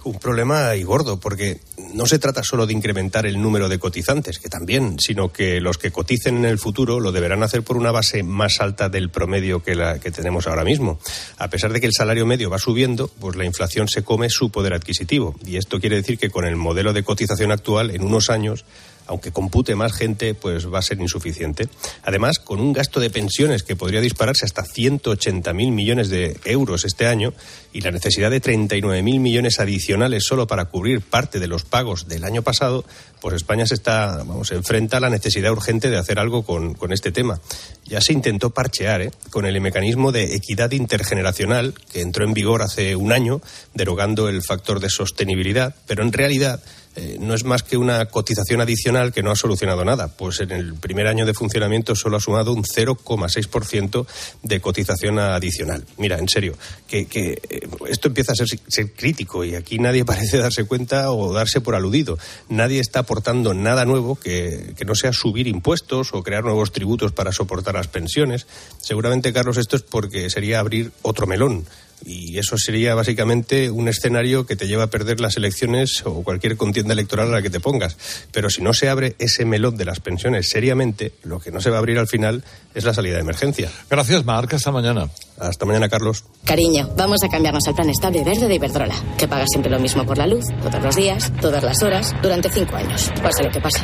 [0.05, 1.59] Un problema y gordo, porque
[1.93, 5.77] no se trata solo de incrementar el número de cotizantes, que también, sino que los
[5.77, 9.63] que coticen en el futuro lo deberán hacer por una base más alta del promedio
[9.63, 10.99] que la que tenemos ahora mismo.
[11.37, 14.51] A pesar de que el salario medio va subiendo, pues la inflación se come su
[14.51, 15.35] poder adquisitivo.
[15.45, 18.63] Y esto quiere decir que con el modelo de cotización actual, en unos años,
[19.07, 21.67] aunque compute más gente, pues va a ser insuficiente.
[22.03, 27.07] Además, con un gasto de pensiones que podría dispararse hasta 180.000 millones de euros este
[27.07, 27.33] año
[27.73, 32.23] y la necesidad de 39.000 millones adicionales solo para cubrir parte de los pagos del
[32.23, 32.85] año pasado,
[33.21, 36.93] pues España se está, vamos, enfrenta a la necesidad urgente de hacer algo con, con
[36.93, 37.39] este tema.
[37.85, 39.11] Ya se intentó parchear ¿eh?
[39.29, 43.41] con el mecanismo de equidad intergeneracional que entró en vigor hace un año,
[43.73, 46.61] derogando el factor de sostenibilidad, pero en realidad
[46.95, 50.51] eh, no es más que una cotización adicional que no ha solucionado nada, pues en
[50.51, 54.05] el primer año de funcionamiento solo ha sumado un 0,6%
[54.43, 55.85] de cotización adicional.
[55.97, 60.63] Mira, en serio, que, eh, esto empieza a ser, crítico y aquí nadie parece darse
[60.63, 62.17] cuenta o darse por aludido.
[62.49, 67.31] Nadie está aportando nada nuevo que no sea subir impuestos o crear nuevos tributos para
[67.31, 68.47] soportar las pensiones.
[68.81, 71.65] Seguramente, Carlos, esto es porque sería abrir otro melón
[72.05, 76.55] y eso sería básicamente un escenario que te lleva a perder las elecciones o cualquier
[76.55, 77.97] contienda electoral a la que te pongas.
[78.31, 81.69] Pero si no se abre ese melón de las pensiones seriamente, lo que no se
[81.69, 82.43] va a abrir al final
[82.75, 83.71] es la salida de emergencia.
[83.89, 84.53] Gracias, Marc.
[84.53, 85.09] Hasta mañana.
[85.39, 86.23] Hasta mañana, Carlos.
[86.45, 90.05] Cariño, vamos a cambiarnos al plan estable verde de Iberdrola, que paga siempre lo mismo
[90.05, 93.11] por la luz, todos los días, todas las horas, durante cinco años.
[93.21, 93.79] Pase lo que pase.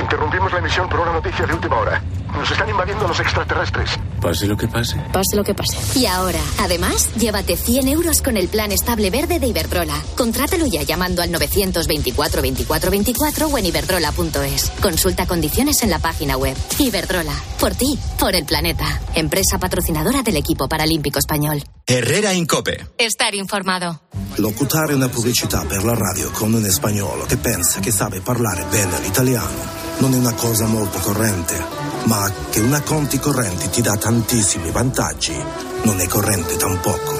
[0.00, 2.02] Interrumpimos la emisión por una noticia de última hora.
[2.32, 3.90] Nos están invadiendo los extraterrestres.
[4.20, 4.96] Pase lo que pase.
[5.12, 5.76] Pase lo que pase.
[5.98, 10.02] Y ahora, además, llévate 100 euros con el plan estable verde de Iberdrola.
[10.16, 14.70] Contrátalo ya llamando al 924 24 24 o en iberdrola.es.
[14.80, 16.56] Consulta condiciones en la página web.
[16.78, 17.34] Iberdrola.
[17.60, 19.00] Por ti, por el planeta.
[19.14, 21.62] Empresa patrocinadora del equipo paralímpico español.
[21.86, 22.88] Herrera Incope.
[22.98, 24.00] Estar informado.
[24.36, 29.00] Locutare una pubblicità per la radio con un spagnolo che pensa che sabe parlare bene
[29.00, 31.60] l'italiano non è una cosa molto corrente,
[32.04, 35.36] ma che una conti correnti ti dà tantissimi vantaggi
[35.84, 37.14] non è corrente tampoco.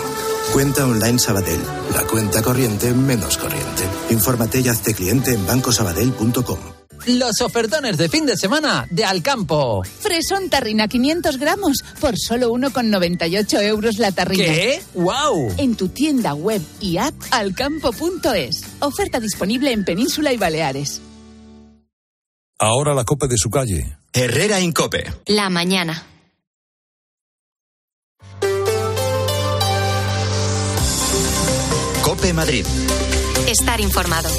[0.53, 3.87] Cuenta online Sabadell, la cuenta corriente menos corriente.
[4.09, 6.59] Infórmate y hazte cliente en bancosabadell.com.
[7.05, 9.83] Los ofertones de fin de semana de Alcampo.
[9.85, 14.44] Fresón tarrina 500 gramos por solo 1,98 euros la tarrina.
[14.44, 14.83] ¿Qué?
[14.94, 15.57] ¡Wow!
[15.59, 18.62] En tu tienda web y app alcampo.es.
[18.81, 21.03] Oferta disponible en Península y Baleares.
[22.59, 23.98] Ahora la copa de su calle.
[24.11, 25.05] Herrera Incope.
[25.27, 26.03] La mañana.
[32.09, 32.64] Cope Madrid.
[33.47, 34.31] Estar informado.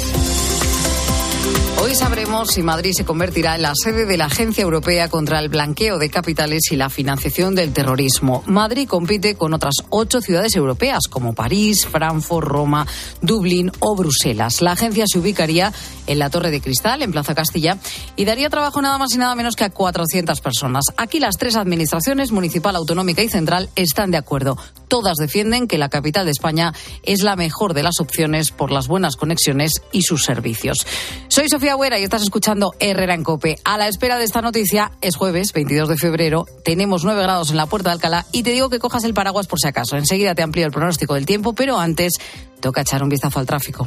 [1.80, 5.50] Hoy sabremos si Madrid se convertirá en la sede de la Agencia Europea contra el
[5.50, 8.42] Blanqueo de Capitales y la Financiación del Terrorismo.
[8.46, 12.88] Madrid compite con otras ocho ciudades europeas como París, Frankfurt, Roma,
[13.22, 14.62] Dublín o Bruselas.
[14.62, 15.72] La agencia se ubicaría
[16.08, 17.78] en la Torre de Cristal, en Plaza Castilla,
[18.16, 20.86] y daría trabajo nada más y nada menos que a 400 personas.
[20.96, 24.58] Aquí las tres administraciones, municipal, autonómica y central, están de acuerdo.
[24.90, 26.74] Todas defienden que la capital de España
[27.04, 30.84] es la mejor de las opciones por las buenas conexiones y sus servicios.
[31.28, 33.56] Soy Sofía Agüera y estás escuchando Herrera en Cope.
[33.64, 37.56] A la espera de esta noticia, es jueves 22 de febrero, tenemos 9 grados en
[37.56, 39.96] la Puerta de Alcalá y te digo que cojas el paraguas por si acaso.
[39.96, 42.14] Enseguida te amplío el pronóstico del tiempo, pero antes
[42.60, 43.86] toca echar un vistazo al tráfico.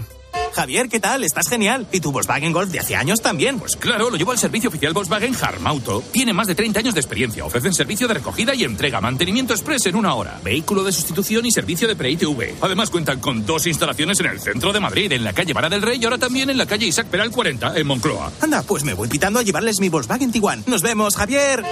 [0.54, 1.24] Javier, ¿qué tal?
[1.24, 1.88] Estás genial.
[1.92, 3.60] ¿Y tu Volkswagen Golf de hace años también?
[3.60, 6.04] Pues claro, lo llevo al servicio oficial Volkswagen Harmauto.
[6.12, 7.44] Tiene más de 30 años de experiencia.
[7.44, 11.52] Ofrecen servicio de recogida y entrega, mantenimiento express en una hora, vehículo de sustitución y
[11.52, 12.56] servicio de pre-ITV.
[12.62, 15.82] Además cuentan con dos instalaciones en el centro de Madrid, en la calle Vara del
[15.82, 18.32] Rey y ahora también en la calle Isaac Peral 40, en Moncloa.
[18.42, 20.64] Anda, pues me voy pitando a llevarles mi Volkswagen Tiguan.
[20.68, 21.64] Nos vemos, Javier.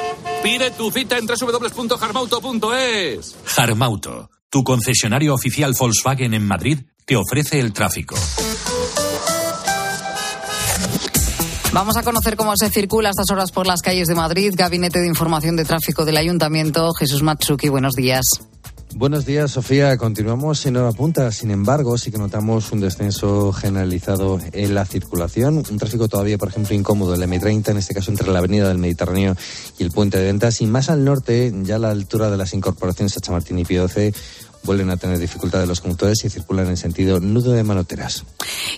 [0.44, 3.36] Pide tu cita en www.harmauto.es.
[3.56, 8.16] Harmauto, tu concesionario oficial Volkswagen en Madrid, te ofrece el tráfico.
[11.74, 14.54] Vamos a conocer cómo se circula a estas horas por las calles de Madrid.
[14.56, 16.92] Gabinete de Información de Tráfico del Ayuntamiento.
[16.94, 18.26] Jesús Matsuki, buenos días.
[18.94, 19.96] Buenos días, Sofía.
[19.96, 21.32] Continuamos en hora punta.
[21.32, 25.58] Sin embargo, sí que notamos un descenso generalizado en la circulación.
[25.58, 27.16] Un tráfico todavía, por ejemplo, incómodo.
[27.16, 29.38] El M30, en este caso entre la Avenida del Mediterráneo
[29.80, 30.60] y el Puente de Ventas.
[30.60, 33.88] Y más al norte, ya a la altura de las incorporaciones a Chamartín y Pío
[33.88, 34.14] C,
[34.64, 38.24] vuelven a tener dificultades los conductores y circulan en sentido nudo de manoteras.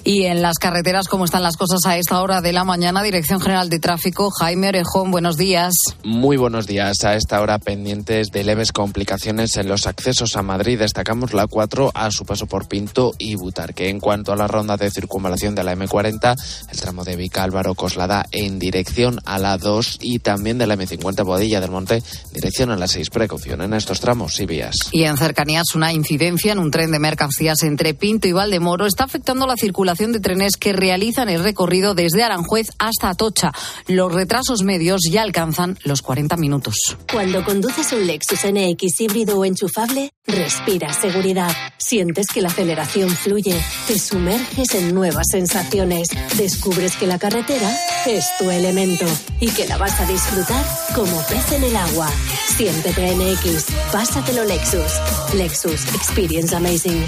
[0.04, 3.04] Y en las carreteras, ¿cómo están las cosas a esta hora de la mañana?
[3.04, 5.74] Dirección General de Tráfico, Jaime Orejón, buenos días.
[6.04, 7.04] Muy buenos días.
[7.04, 10.80] A esta hora pendientes de leves complicaciones en los accesos a Madrid.
[10.80, 13.90] Destacamos la 4 a su paso por Pinto y Butarque.
[13.90, 16.36] En cuanto a la ronda de circunvalación de la M40,
[16.70, 20.76] el tramo de Vica Álvaro Coslada en dirección a la 2 y también de la
[20.76, 23.10] M50 Bodilla del Monte, dirección a la 6.
[23.10, 24.76] Precaución en estos tramos y vías.
[24.92, 29.04] Y en cercanías una incidencia en un tren de mercancías entre Pinto y Valdemoro está
[29.06, 33.52] afectando la circulación de trenes que realizan el recorrido desde Aranjuez hasta Atocha.
[33.88, 36.76] Los retrasos medios ya alcanzan los 40 minutos.
[37.12, 41.52] Cuando conduces un Lexus NX híbrido o enchufable, respiras seguridad.
[41.78, 48.26] Sientes que la aceleración fluye, te sumerges en nuevas sensaciones, descubres que la carretera es
[48.38, 49.06] tu elemento
[49.40, 52.10] y que la vas a disfrutar como pez en el agua.
[52.58, 54.92] Siéntete NX, pásatelo Lexus.
[55.36, 57.06] Lexus Experience Amazing.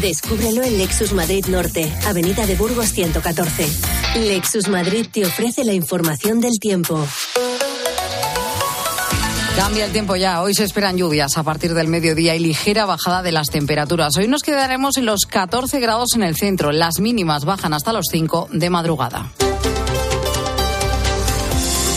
[0.00, 3.68] Descúbrelo en Lexus Madrid Norte, Avenida de Burgos 114.
[4.16, 7.06] Lexus Madrid te ofrece la información del tiempo.
[9.56, 10.42] Cambia el tiempo ya.
[10.42, 14.16] Hoy se esperan lluvias a partir del mediodía y ligera bajada de las temperaturas.
[14.16, 16.72] Hoy nos quedaremos en los 14 grados en el centro.
[16.72, 19.32] Las mínimas bajan hasta los 5 de madrugada.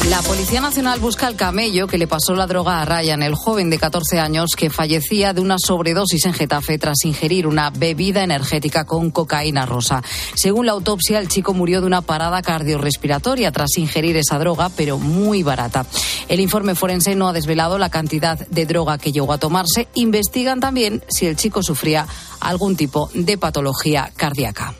[0.09, 3.69] La Policía Nacional busca al camello que le pasó la droga a Ryan, el joven
[3.69, 8.85] de 14 años que fallecía de una sobredosis en Getafe tras ingerir una bebida energética
[8.85, 10.01] con cocaína rosa.
[10.33, 14.97] Según la autopsia, el chico murió de una parada cardiorrespiratoria tras ingerir esa droga, pero
[14.97, 15.85] muy barata.
[16.27, 19.87] El informe forense no ha desvelado la cantidad de droga que llegó a tomarse.
[19.93, 22.07] Investigan también si el chico sufría
[22.39, 24.73] algún tipo de patología cardíaca.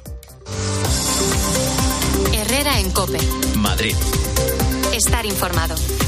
[2.34, 3.20] Herrera en Cope.
[3.56, 3.96] Madrid.
[5.04, 6.01] Estar informado.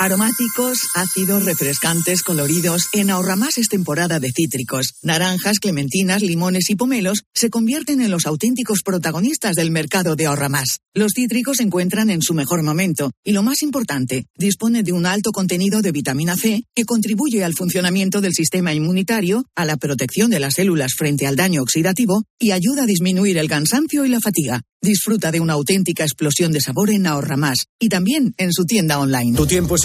[0.00, 2.84] Aromáticos, ácidos, refrescantes, coloridos.
[2.92, 4.94] En Ahorramás es temporada de cítricos.
[5.02, 10.78] Naranjas, clementinas, limones y pomelos se convierten en los auténticos protagonistas del mercado de Ahorramás.
[10.94, 15.04] Los cítricos se encuentran en su mejor momento y lo más importante, dispone de un
[15.04, 20.30] alto contenido de vitamina C que contribuye al funcionamiento del sistema inmunitario, a la protección
[20.30, 24.20] de las células frente al daño oxidativo y ayuda a disminuir el cansancio y la
[24.20, 24.62] fatiga.
[24.80, 29.00] Disfruta de una auténtica explosión de sabor en Ahorra Más y también en su tienda
[29.00, 29.36] online.
[29.36, 29.84] Tu tiempo es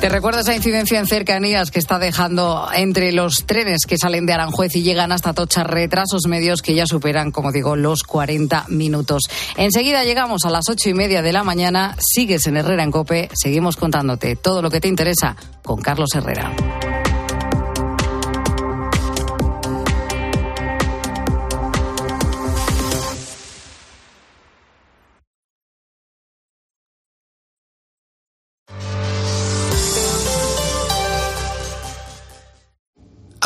[0.00, 4.32] ¿Te recuerdas esa incidencia en cercanías que está dejando entre los trenes que salen de
[4.32, 9.24] Aranjuez y llegan hasta Tocha retrasos medios que ya superan, como digo, los 40 minutos?
[9.56, 11.96] Enseguida llegamos a las ocho y media de la mañana.
[11.98, 13.28] Sigues en Herrera en Cope.
[13.34, 15.34] Seguimos contándote todo lo que te interesa
[15.64, 16.54] con Carlos Herrera.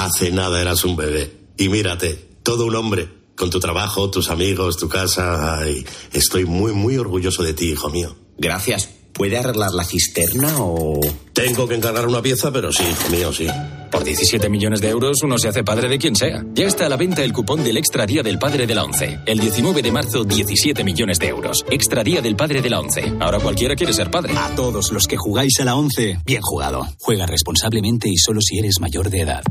[0.02, 1.32] Hace nada eras un bebé.
[1.56, 5.58] Y mírate, todo un hombre, con tu trabajo, tus amigos, tu casa.
[5.58, 8.16] Ay, estoy muy, muy orgulloso de ti, hijo mío.
[8.36, 8.88] Gracias.
[9.12, 10.98] ¿Puede arreglar la cisterna o...?
[11.32, 13.46] Tengo que encargar una pieza, pero sí, hijo mío, sí.
[13.92, 16.42] Por 17 millones de euros uno se hace padre de quien sea.
[16.54, 19.20] Ya está a la venta el cupón del Extra Día del Padre de la ONCE.
[19.26, 21.62] El 19 de marzo, 17 millones de euros.
[21.70, 23.12] Extra Día del Padre de la ONCE.
[23.20, 24.32] Ahora cualquiera quiere ser padre.
[24.34, 26.88] A todos los que jugáis a la ONCE, bien jugado.
[27.00, 29.42] Juega responsablemente y solo si eres mayor de edad.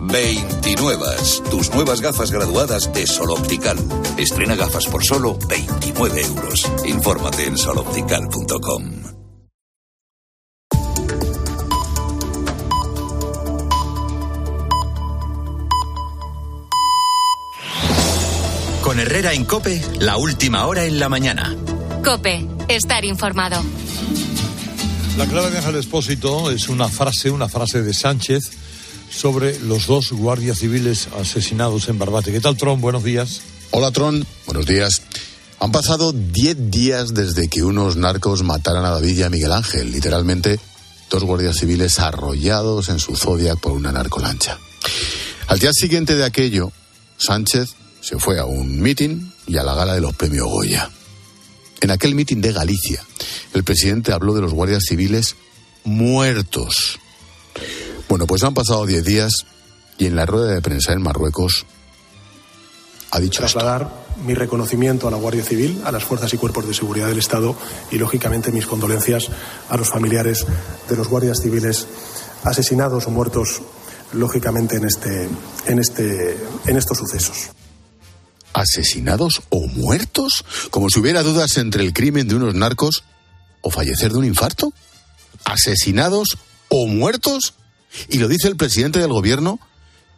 [0.00, 1.04] 29.
[1.50, 3.76] Tus nuevas gafas graduadas de Sol Optical.
[4.16, 6.72] Estrena gafas por solo 29 euros.
[6.86, 9.19] Infórmate en soloptical.com.
[18.90, 21.56] Con Herrera en Cope, la última hora en la mañana.
[22.02, 23.62] Cope, estar informado.
[25.16, 28.50] La clave de Ángel Expósito es una frase, una frase de Sánchez
[29.08, 32.32] sobre los dos guardias civiles asesinados en Barbate.
[32.32, 32.80] ¿Qué tal, Tron?
[32.80, 33.42] Buenos días.
[33.70, 34.26] Hola, Tron.
[34.46, 35.02] Buenos días.
[35.60, 39.92] Han pasado 10 días desde que unos narcos mataran a David y a Miguel Ángel.
[39.92, 40.58] Literalmente,
[41.08, 44.58] dos guardias civiles arrollados en su Zodiac por una narcolancha.
[45.46, 46.72] Al día siguiente de aquello,
[47.18, 50.90] Sánchez se fue a un mitin y a la gala de los premios Goya.
[51.80, 53.02] En aquel mitin de Galicia,
[53.54, 55.36] el presidente habló de los guardias civiles
[55.84, 56.98] muertos.
[58.08, 59.32] Bueno, pues han pasado 10 días
[59.98, 61.66] y en la rueda de prensa en Marruecos
[63.12, 63.90] ha dicho trasladar
[64.24, 67.56] mi reconocimiento a la Guardia Civil, a las fuerzas y cuerpos de seguridad del Estado
[67.90, 69.28] y, lógicamente, mis condolencias
[69.68, 70.46] a los familiares
[70.88, 71.86] de los guardias civiles
[72.44, 73.62] asesinados o muertos,
[74.12, 75.28] lógicamente, en, este,
[75.66, 76.36] en, este,
[76.66, 77.50] en estos sucesos.
[78.52, 80.44] ¿Asesinados o muertos?
[80.70, 83.04] Como si hubiera dudas entre el crimen de unos narcos
[83.60, 84.72] o fallecer de un infarto.
[85.44, 87.54] ¿Asesinados o muertos?
[88.08, 89.58] Y lo dice el presidente del gobierno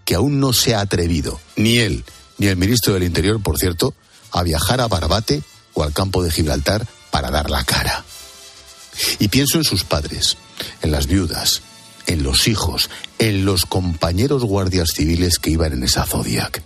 [0.05, 2.05] que aún no se ha atrevido, ni él,
[2.39, 3.95] ni el ministro del Interior, por cierto,
[4.33, 5.43] a viajar a Barbate
[5.75, 8.05] o al campo de Gibraltar para dar la cara.
[9.19, 10.37] Y pienso en sus padres,
[10.83, 11.63] en las viudas,
[12.07, 16.63] en los hijos, en los compañeros guardias civiles que iban en esa Zodiac.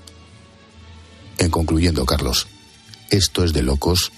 [1.39, 2.47] En concluyendo, Carlos,
[3.11, 4.13] esto es de locos,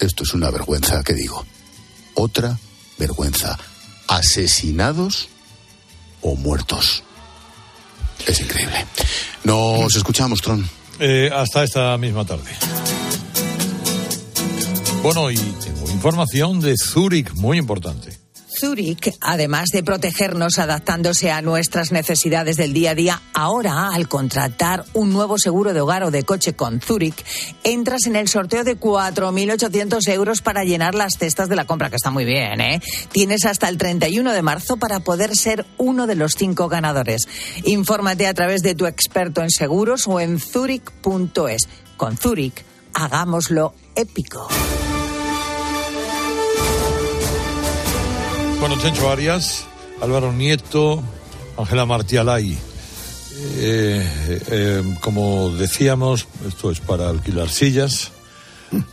[0.00, 1.44] esto es una vergüenza, ¿qué digo?
[2.14, 2.58] Otra
[2.98, 3.58] vergüenza.
[4.06, 5.28] Asesinados
[6.22, 7.02] o muertos.
[8.26, 8.86] Es increíble.
[9.44, 10.68] Nos escuchamos, Tron.
[10.98, 12.50] Eh, hasta esta misma tarde.
[15.02, 18.27] Bueno, y tengo información de Zúrich muy importante.
[18.58, 24.84] Zurich, además de protegernos adaptándose a nuestras necesidades del día a día, ahora al contratar
[24.94, 27.24] un nuevo seguro de hogar o de coche con Zurich,
[27.62, 31.96] entras en el sorteo de 4.800 euros para llenar las cestas de la compra, que
[31.96, 32.80] está muy bien, ¿eh?
[33.12, 37.28] Tienes hasta el 31 de marzo para poder ser uno de los cinco ganadores.
[37.64, 41.68] Infórmate a través de tu experto en seguros o en zurich.es.
[41.96, 44.48] Con Zurich, hagámoslo épico.
[48.60, 49.66] Bueno, Chencho Arias,
[50.00, 51.02] Álvaro Nieto,
[51.56, 52.58] Ángela Martialay.
[53.56, 58.10] Eh, eh, como decíamos, esto es para alquilar sillas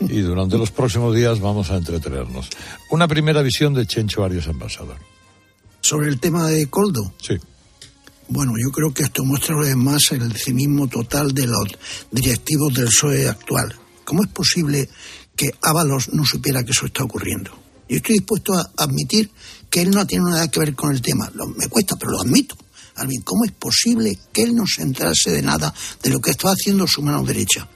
[0.01, 2.47] y durante los próximos días vamos a entretenernos.
[2.91, 4.97] Una primera visión de Chencho Arias, ambasador.
[5.82, 7.13] Sobre el tema de Coldo.
[7.19, 7.36] Sí.
[8.28, 11.67] Bueno, yo creo que esto muestra una vez más el cinismo total de los
[12.12, 13.75] directivos del PSOE actual.
[14.04, 14.88] ¿Cómo es posible
[15.36, 17.65] que Ábalos no supiera que eso está ocurriendo?
[17.88, 19.30] Yo estoy dispuesto a admitir
[19.69, 21.30] que él no tiene nada que ver con el tema.
[21.34, 22.56] Lo, me cuesta, pero lo admito.
[22.95, 26.54] Alvin, ¿cómo es posible que él no se enterase de nada de lo que estaba
[26.54, 27.67] haciendo su mano derecha?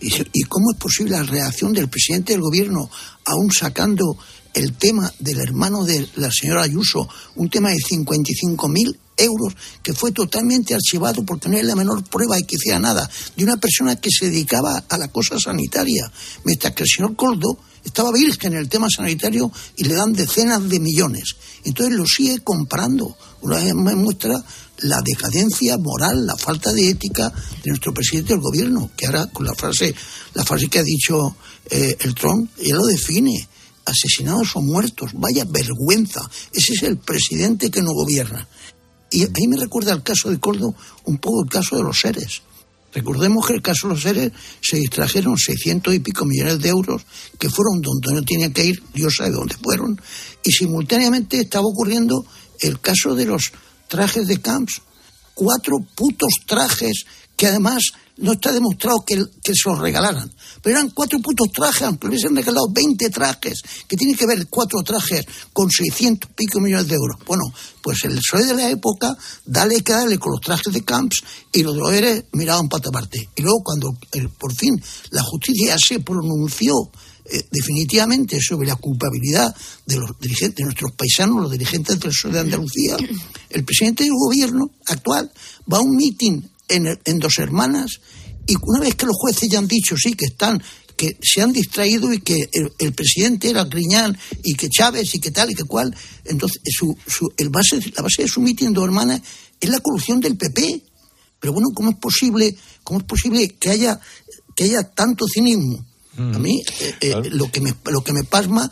[0.00, 2.90] ¿Y, ¿Y cómo es posible la reacción del presidente del gobierno,
[3.24, 4.16] aún sacando
[4.54, 10.12] el tema del hermano de la señora Ayuso, un tema de 55.000 euros que fue
[10.12, 14.10] totalmente archivado por tener la menor prueba y que hiciera nada, de una persona que
[14.10, 16.10] se dedicaba a la cosa sanitaria,
[16.44, 20.68] mientras que el señor Coldo estaba virgen en el tema sanitario y le dan decenas
[20.68, 21.36] de millones.
[21.64, 23.16] Entonces lo sigue comprando.
[23.42, 24.42] Una vez más muestra
[24.78, 29.46] la decadencia moral, la falta de ética de nuestro presidente del gobierno, que ahora con
[29.46, 29.94] la frase,
[30.34, 31.36] la frase que ha dicho
[31.68, 33.48] eh, el Trump, él lo define.
[33.82, 36.20] Asesinados o muertos, vaya vergüenza.
[36.52, 38.46] Ese es el presidente que no gobierna.
[39.10, 42.42] Y ahí me recuerda el caso de Coldo, un poco el caso de los seres.
[42.92, 47.02] Recordemos que el caso de los seres se distrajeron 600 y pico millones de euros
[47.38, 50.00] que fueron donde no tenían que ir, Dios sabe dónde fueron,
[50.42, 52.24] y simultáneamente estaba ocurriendo
[52.60, 53.52] el caso de los
[53.88, 54.82] trajes de camps.
[55.34, 57.04] Cuatro putos trajes
[57.40, 57.84] que además
[58.18, 60.30] no está demostrado que, se los regalaran.
[60.62, 64.82] Pero eran cuatro putos trajes, aunque hubiesen regalado 20 trajes, que tienen que ver cuatro
[64.82, 67.16] trajes con 600 pico millones de euros.
[67.24, 67.44] Bueno,
[67.80, 69.16] pues el PSOE de la época,
[69.46, 73.30] dale que dale con los trajes de Camps y los ERE miraban para parte.
[73.34, 73.96] Y luego cuando
[74.36, 74.78] por fin
[75.08, 76.74] la justicia se pronunció
[77.24, 82.32] eh, definitivamente sobre la culpabilidad de los dirigentes, de nuestros paisanos, los dirigentes del PSOE
[82.32, 82.98] de Andalucía,
[83.48, 85.32] el presidente del gobierno actual
[85.72, 88.00] va a un mitin en, Dos Hermanas
[88.46, 90.62] y una vez que los jueces ya han dicho sí que están
[90.96, 95.30] que se han distraído y que el, presidente era Griñán y que Chávez y que
[95.30, 95.96] tal y que cual,
[96.26, 96.94] entonces su,
[97.38, 99.22] el base, la base de su mitin Dos Hermanas
[99.58, 100.82] es la corrupción del PP.
[101.40, 102.54] Pero bueno, ¿cómo es posible,
[102.84, 103.98] cómo es posible que haya,
[104.54, 105.86] que haya tanto cinismo?
[106.18, 108.70] A mí eh, eh, lo, que me, lo que me pasma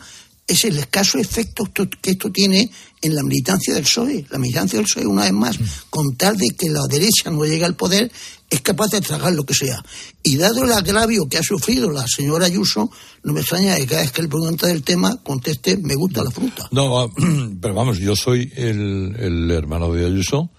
[0.48, 2.70] es el escaso efecto que esto tiene
[3.02, 4.24] en la militancia del PSOE.
[4.30, 5.58] La militancia del PSOE, una vez más,
[5.90, 8.10] con tal de que la derecha no llegue al poder,
[8.48, 9.84] es capaz de tragar lo que sea.
[10.22, 12.90] Y dado el agravio que ha sufrido la señora Ayuso,
[13.22, 16.30] no me extraña que cada vez que él pregunta del tema conteste, me gusta la
[16.30, 16.66] fruta.
[16.72, 17.08] No, ah,
[17.60, 20.50] pero vamos, yo soy el, hermano de Ayuso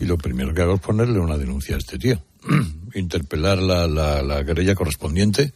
[0.00, 2.24] y lo primero que hago es ponerle una denuncia a este tío.
[2.94, 5.52] Interpelar la, la, querella correspondiente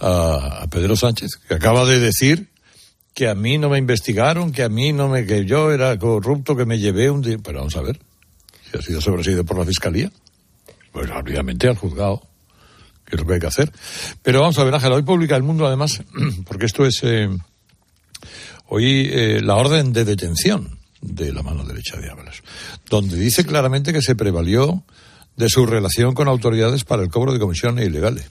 [0.00, 2.53] a Pedro Sánchez, que acaba de decir
[3.14, 6.56] que a mí no me investigaron, que a mí no me, que yo era corrupto,
[6.56, 7.38] que me llevé un día.
[7.42, 8.00] Pero vamos a ver,
[8.70, 10.10] si ha sido sobreseído por la fiscalía,
[10.92, 12.26] pues obviamente al juzgado,
[13.04, 13.72] que es lo que hay que hacer.
[14.22, 16.02] Pero vamos a ver, Ángel, hoy publica El Mundo, además,
[16.46, 17.28] porque esto es eh,
[18.66, 22.42] hoy eh, la orden de detención de la mano derecha de Ábalos,
[22.90, 24.82] donde dice claramente que se prevalió
[25.36, 28.28] de su relación con autoridades para el cobro de comisiones ilegales.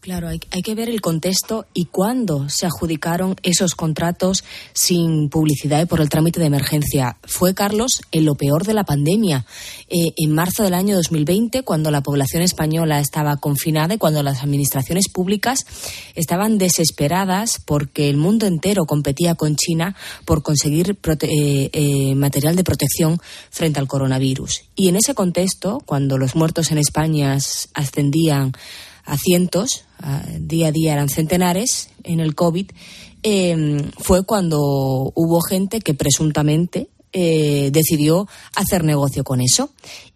[0.00, 5.84] Claro, hay, que ver el contexto y cuándo se adjudicaron esos contratos sin publicidad y
[5.84, 7.18] por el trámite de emergencia.
[7.22, 9.44] Fue, Carlos, en lo peor de la pandemia.
[9.90, 14.42] Eh, en marzo del año 2020, cuando la población española estaba confinada y cuando las
[14.42, 15.66] administraciones públicas
[16.14, 22.64] estaban desesperadas porque el mundo entero competía con China por conseguir eh, eh, material de
[22.64, 23.20] protección
[23.50, 24.62] frente al coronavirus.
[24.76, 27.36] Y en ese contexto, cuando los muertos en España
[27.74, 28.54] ascendían
[29.10, 29.84] a cientos,
[30.38, 32.70] día a día eran centenares en el COVID,
[33.22, 39.70] em, fue cuando hubo gente que presuntamente eh, decidió hacer negocio con eso.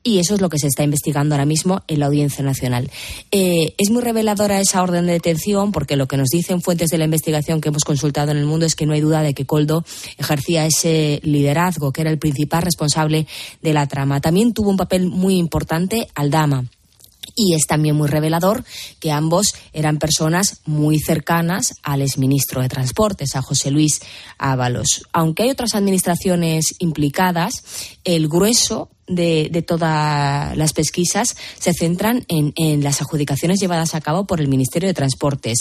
[0.04, 2.88] Y eso es lo que se está investigando ahora mismo en la Audiencia Nacional.
[3.32, 6.98] Eh, es muy reveladora esa orden de detención porque lo que nos dicen fuentes de
[6.98, 9.44] la investigación que hemos consultado en el mundo es que no hay duda de que
[9.44, 9.84] Coldo
[10.18, 13.26] ejercía ese liderazgo, que era el principal responsable
[13.60, 14.20] de la trama.
[14.20, 16.64] También tuvo un papel muy importante Aldama
[17.34, 18.64] y es también muy revelador
[19.00, 24.00] que ambos eran personas muy cercanas al exministro de Transportes, a José Luis
[24.38, 25.02] Ábalos.
[25.12, 27.64] Aunque hay otras administraciones implicadas,
[28.04, 34.26] el grueso de, todas las pesquisas se centran en, en, las adjudicaciones llevadas a cabo
[34.26, 35.58] por el Ministerio de Transportes.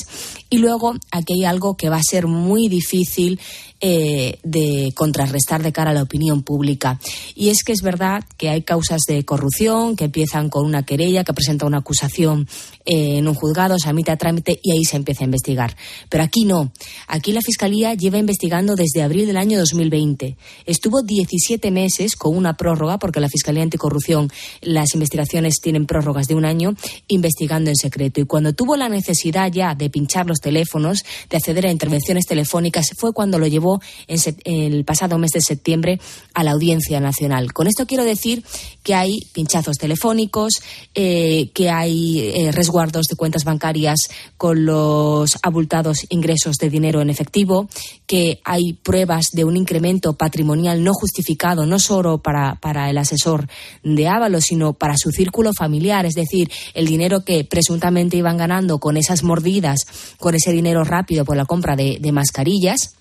[0.49, 3.39] Y luego aquí hay algo que va a ser muy difícil
[3.85, 7.01] eh, de contrarrestar de cara a la opinión pública.
[7.35, 11.25] Y es que es verdad que hay causas de corrupción que empiezan con una querella,
[11.25, 12.47] que presenta una acusación
[12.85, 15.77] eh, en un juzgado, se admite a trámite y ahí se empieza a investigar.
[16.09, 16.73] Pero aquí no.
[17.07, 20.35] Aquí la Fiscalía lleva investigando desde abril del año 2020.
[20.65, 24.29] Estuvo 17 meses con una prórroga, porque la Fiscalía Anticorrupción,
[24.61, 26.75] las investigaciones tienen prórrogas de un año,
[27.07, 28.19] investigando en secreto.
[28.19, 32.87] Y cuando tuvo la necesidad ya de pinchar los teléfonos, de acceder a intervenciones telefónicas,
[32.97, 36.01] fue cuando lo llevó en, el pasado mes de septiembre
[36.33, 37.53] a la Audiencia Nacional.
[37.53, 38.43] Con esto quiero decir
[38.83, 40.51] que hay pinchazos telefónicos,
[40.93, 43.99] eh, que hay eh, resguardos de cuentas bancarias
[44.35, 47.69] con los abultados ingresos de dinero en efectivo,
[48.07, 53.47] que hay pruebas de un incremento patrimonial no justificado, no solo para, para el asesor
[53.83, 58.79] de Ábalos, sino para su círculo familiar, es decir, el dinero que presuntamente iban ganando
[58.79, 59.81] con esas mordidas,
[60.17, 62.95] con ese dinero rápido por la compra de mascarillas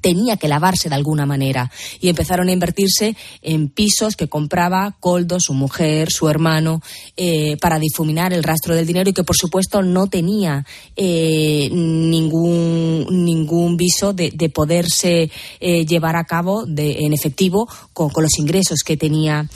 [0.00, 1.70] tenía que lavarse de alguna manera
[2.00, 6.82] y empezaron a invertirse en pisos que compraba Coldo, su mujer, su hermano,
[7.16, 10.64] eh, para difuminar el rastro del dinero y que por supuesto no tenía
[10.96, 15.30] eh, ningún, ningún viso de, poderse
[15.60, 19.48] eh, llevar a cabo de, en efectivo con, los ingresos que tenía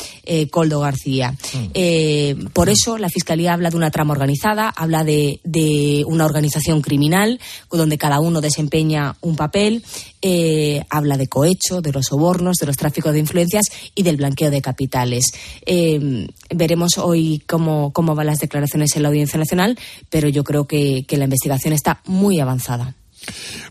[0.51, 1.33] Coldo García.
[1.33, 2.47] Mm.
[2.53, 7.39] por eso la Fiscalía habla de una trama organizada, habla de, de una organización criminal
[7.71, 9.85] donde cada uno desempeña un papel.
[10.27, 14.51] Eh, habla de cohecho, de los sobornos, de los tráficos de influencias y del blanqueo
[14.51, 15.27] de capitales.
[15.67, 20.67] Eh, veremos hoy cómo, cómo van las declaraciones en la Audiencia Nacional, pero yo creo
[20.67, 22.95] que, la investigación está muy avanzada.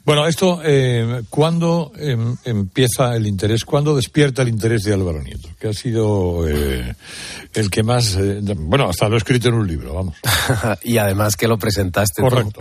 [0.06, 3.64] Bueno, esto, eh, ¿cuándo em, empieza el interés?
[3.64, 5.49] ¿Cuándo despierta el interés de Álvaro Nieto?
[5.60, 6.93] Que ha sido eh,
[7.54, 8.16] el que más.
[8.16, 10.16] Eh, bueno, hasta lo he escrito en un libro, vamos.
[10.84, 12.60] y además que lo presentaste Correcto.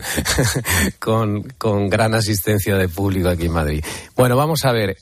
[1.01, 3.85] con, con gran asistencia de público aquí en Madrid.
[4.15, 4.97] Bueno, vamos a ver.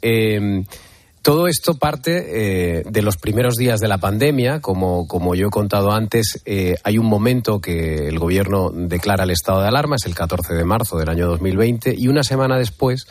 [1.20, 4.60] Eh, todo esto parte eh, de los primeros días de la pandemia.
[4.60, 9.30] Como, como yo he contado antes, eh, hay un momento que el Gobierno declara el
[9.30, 13.06] estado de alarma, es el 14 de marzo del año 2020, y una semana después,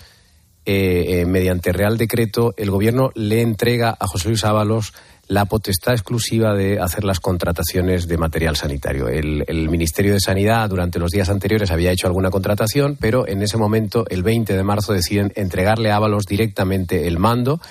[0.66, 4.94] eh, mediante Real Decreto, el Gobierno le entrega a José Luis Ábalos
[5.28, 9.08] la potestad exclusiva de hacer las contrataciones de material sanitario.
[9.08, 13.44] El, el, Ministerio de Sanidad durante los días anteriores había hecho alguna contratación, pero en
[13.44, 17.62] ese momento, el 20 de marzo, deciden entregarle a Ábalos directamente el mando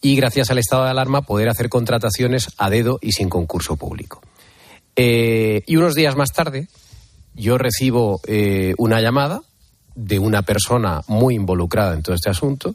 [0.00, 4.20] y gracias al estado de alarma poder hacer contrataciones a dedo y sin concurso público.
[4.94, 6.68] Eh, y unos días más tarde
[7.34, 9.42] yo recibo eh, una llamada
[9.94, 12.74] de una persona muy involucrada en todo este asunto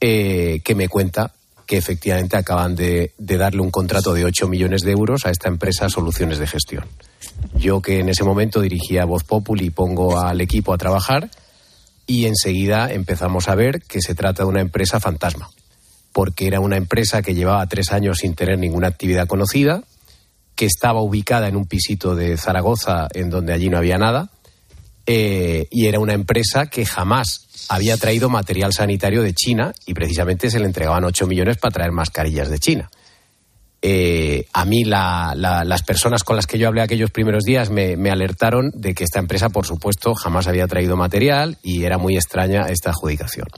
[0.00, 1.32] eh, que me cuenta
[1.66, 5.88] que efectivamente acaban de, darle un contrato de 8 millones de euros a esta empresa
[5.88, 6.84] Soluciones de Gestión.
[7.54, 11.30] Yo que en ese momento dirigía Voz Populi pongo al equipo a trabajar
[12.06, 15.48] y enseguida empezamos a ver que se trata de una empresa fantasma
[16.12, 19.82] porque era una empresa que llevaba tres años sin tener ninguna actividad conocida,
[20.54, 24.30] que estaba ubicada en un pisito de Zaragoza en donde allí no había nada,
[25.06, 30.50] eh, y era una empresa que jamás había traído material sanitario de China y precisamente
[30.50, 32.90] se le entregaban 8 millones para traer mascarillas de China.
[33.84, 37.68] Eh, a mí la, la, las personas con las que yo hablé aquellos primeros días
[37.68, 42.14] me, alertaron de que esta empresa, por supuesto, jamás había traído material y era muy
[42.14, 43.48] extraña esta adjudicación.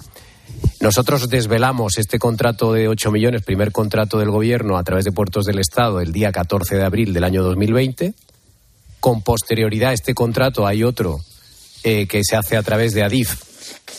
[0.81, 5.47] Nosotros desvelamos este contrato de 8 millones, primer contrato del Gobierno a través de Puertos
[5.47, 8.15] del Estado, el día 14 de abril del año 2020.
[9.01, 11.21] Con posterioridad a este contrato hay otro
[11.85, 13.43] eh, que se hace a través de Adif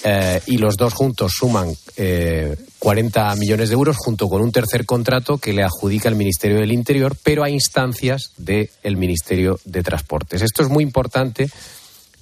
[0.04, 4.86] eh, y los dos juntos suman eh, 40 millones de euros junto con un tercer
[4.86, 10.44] contrato que le adjudica el Ministerio del Interior, pero a instancias del Ministerio de Transportes.
[10.44, 11.50] Esto es muy importante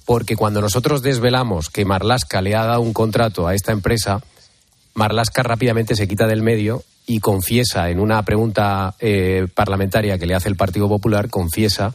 [0.04, 4.22] porque cuando nosotros desvelamos que Marlasca le ha dado un contrato a esta empresa,
[4.94, 10.34] Marlasca rápidamente se quita del medio y confiesa en una pregunta eh, parlamentaria que le
[10.34, 11.94] hace el Partido Popular, confiesa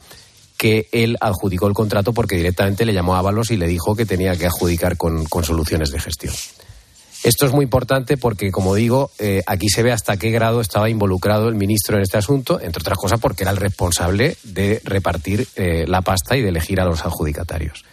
[0.58, 4.06] que él adjudicó el contrato porque directamente le llamó a Ábalos y le dijo que
[4.06, 6.34] tenía que adjudicar con, con soluciones de gestión.
[7.24, 10.90] Esto es muy importante porque, como digo, eh, aquí se ve hasta qué grado estaba
[10.90, 15.46] involucrado el ministro en este asunto, entre otras cosas porque era el responsable de repartir
[15.56, 17.84] eh, la pasta y de elegir a los adjudicatarios.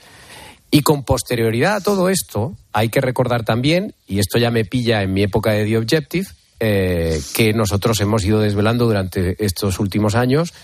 [0.70, 5.02] Y con posterioridad a todo esto, hay que recordar también, y esto ya me pilla
[5.02, 6.26] en mi época de The Objective,
[6.60, 10.54] eh, que nosotros hemos ido desvelando durante estos últimos años,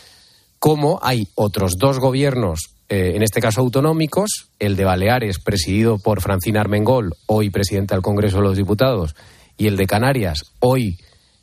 [0.62, 6.20] cómo hay otros dos gobiernos, eh, en este caso autonómicos, el de Baleares, presidido por
[6.20, 9.16] Francina Armengol, hoy presidenta del Congreso de los Diputados,
[9.56, 10.98] y el de Canarias, hoy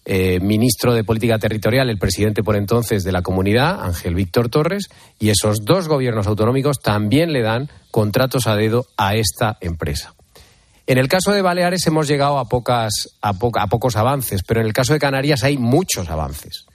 [0.05, 4.87] eh, ministro de Política Territorial, el presidente por entonces de la comunidad, Ángel Víctor Torres,
[5.19, 10.13] y esos dos gobiernos autonómicos también le dan contratos a dedo a esta empresa.
[10.87, 14.67] En el caso de Baleares hemos llegado a, pocas, a, a pocos avances, pero en
[14.67, 16.68] el caso de Canarias hay muchos avances.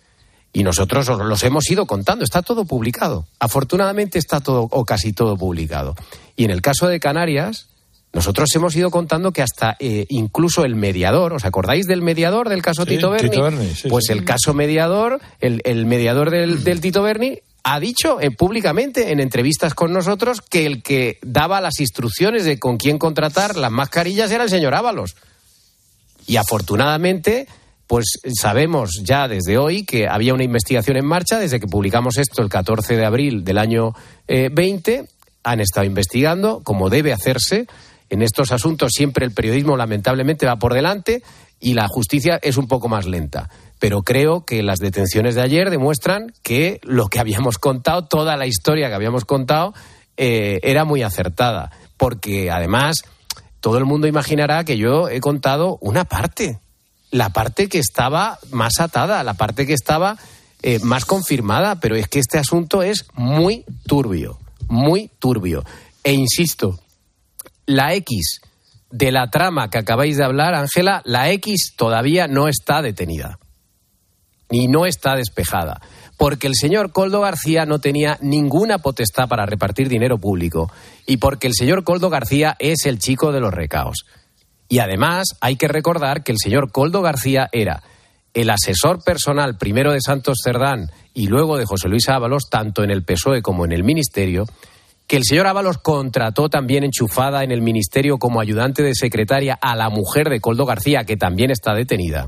[0.54, 3.26] Y nosotros los hemos ido contando, está todo publicado.
[3.40, 5.96] Afortunadamente está todo o casi todo publicado.
[6.36, 7.66] Y en el caso de Canarias,
[8.12, 12.62] nosotros hemos ido contando que hasta eh, incluso el mediador, ¿os acordáis del mediador del
[12.62, 13.28] caso sí, Tito Berni?
[13.28, 14.12] Tito Berni sí, pues sí.
[14.12, 19.18] el caso mediador, el, el mediador del, del, Tito Berni ha dicho eh, públicamente en
[19.18, 24.30] entrevistas con nosotros que el que daba las instrucciones de con quién contratar las mascarillas
[24.30, 25.16] era el señor Ábalos.
[26.28, 27.48] Y afortunadamente,
[27.86, 32.42] pues sabemos ya desde hoy que había una investigación en marcha desde que publicamos esto
[32.42, 33.92] el 14 de abril del año
[34.26, 35.06] eh, 20.
[35.42, 37.66] Han estado investigando, como debe hacerse.
[38.08, 41.22] En estos asuntos siempre el periodismo lamentablemente va por delante
[41.60, 43.50] y la justicia es un poco más lenta.
[43.78, 48.46] Pero creo que las detenciones de ayer demuestran que lo que habíamos contado, toda la
[48.46, 49.74] historia que habíamos contado,
[50.16, 51.70] eh, era muy acertada.
[51.96, 52.96] Porque además
[53.60, 56.60] todo el mundo imaginará que yo he contado una parte,
[57.14, 60.18] la parte que estaba más atada, la parte que estaba
[60.62, 65.64] eh, más confirmada, pero es que este asunto es muy turbio, muy turbio.
[66.02, 66.80] E insisto,
[67.66, 68.40] la X
[68.90, 73.38] de la trama que acabáis de hablar, Ángela, la X todavía no está detenida,
[74.50, 75.80] ni no está despejada,
[76.16, 80.68] porque el señor Coldo García no tenía ninguna potestad para repartir dinero público
[81.06, 84.04] y porque el señor Coldo García es el chico de los recaos.
[84.74, 87.84] Y además hay que recordar que el señor Coldo García era
[88.34, 92.90] el asesor personal primero de Santos Cerdán y luego de José Luis Ábalos, tanto en
[92.90, 94.46] el PSOE como en el Ministerio,
[95.06, 99.76] que el señor Ábalos contrató también enchufada en el ministerio como ayudante de secretaria a
[99.76, 102.26] la mujer de Coldo García, que también está detenida,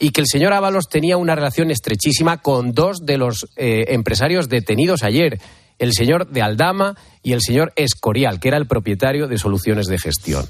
[0.00, 4.48] y que el señor Ábalos tenía una relación estrechísima con dos de los eh, empresarios
[4.48, 5.38] detenidos ayer,
[5.78, 9.98] el señor de Aldama y el señor Escorial, que era el propietario de Soluciones de
[9.98, 10.48] Gestión.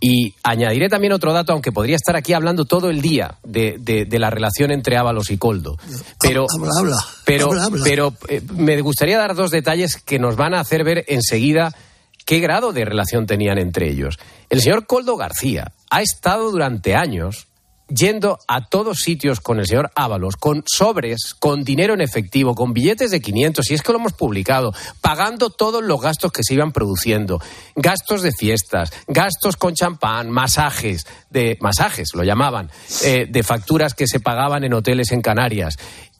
[0.00, 4.04] Y añadiré también otro dato, aunque podría estar aquí hablando todo el día de, de-
[4.04, 5.78] de la relación entre Ábalos y Coldo.
[6.20, 6.96] Pero, Habla, habla.
[7.24, 11.04] pero, habla, pero eh, me gustaría dar dos detalles que nos van a hacer ver
[11.08, 11.74] enseguida
[12.26, 14.18] qué grado de relación tenían entre ellos.
[14.50, 17.46] El señor Coldo García ha estado durante años
[17.88, 22.72] yendo a todos sitios con el señor Ábalos, con sobres, con dinero en efectivo, con
[22.72, 26.54] billetes de 500, y es que lo hemos publicado, pagando todos los gastos que se
[26.54, 27.40] iban produciendo,
[27.74, 32.70] gastos de fiestas, gastos con champán, masajes, de masajes lo llamaban,
[33.04, 35.76] eh, de facturas que se pagaban en hoteles en Canarias.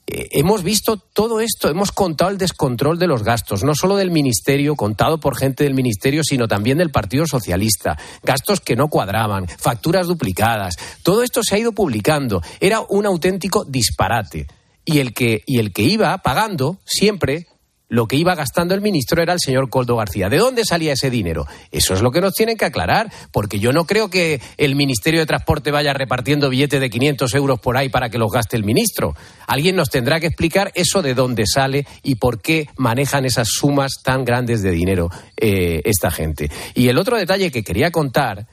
[0.09, 4.13] Eh, hemos visto todo esto, hemos contado el descontrol de los gastos, no solo del
[4.13, 7.99] Ministerio, contado por gente del Ministerio, sino también del Partido Socialista.
[8.23, 10.77] Gastos que no cuadraban, facturas duplicadas.
[11.03, 12.41] Todo esto se ha ido publicando.
[12.61, 14.47] Era un auténtico disparate.
[14.85, 17.49] Y el que, y el que iba pagando siempre
[17.89, 20.29] lo que iba gastando el ministro era el señor Coldo García.
[20.29, 21.47] ¿De dónde salía ese dinero?
[21.71, 25.21] Eso es lo que nos tienen que aclarar, porque yo no creo que el Ministerio
[25.21, 28.65] de Transporte vaya repartiendo billetes de 500 euros por ahí para que los gaste el
[28.65, 29.15] ministro.
[29.47, 33.93] Alguien nos tendrá que explicar eso de dónde sale y por qué manejan esas sumas
[34.03, 36.51] tan grandes de dinero eh, esta gente.
[36.75, 38.47] Y el otro detalle que quería contar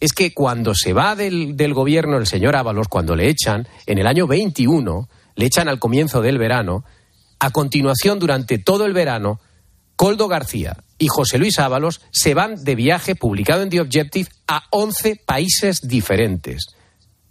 [0.00, 3.98] es que cuando se va del, del gobierno el señor Ábalos, cuando le echan, en
[3.98, 6.84] el año 21, le echan al comienzo del verano,
[7.38, 9.40] a continuación, durante todo el verano,
[9.96, 14.64] Coldo García y José Luis Ábalos se van de viaje publicado en The Objective a
[14.70, 16.66] 11 países diferentes.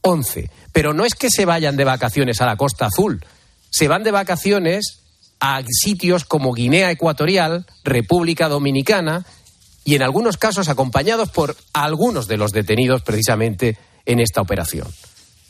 [0.01, 0.49] 11.
[0.71, 3.25] Pero no es que se vayan de vacaciones a la Costa Azul,
[3.69, 5.03] se van de vacaciones
[5.39, 9.25] a sitios como Guinea Ecuatorial, República Dominicana
[9.83, 14.87] y en algunos casos acompañados por algunos de los detenidos precisamente en esta operación.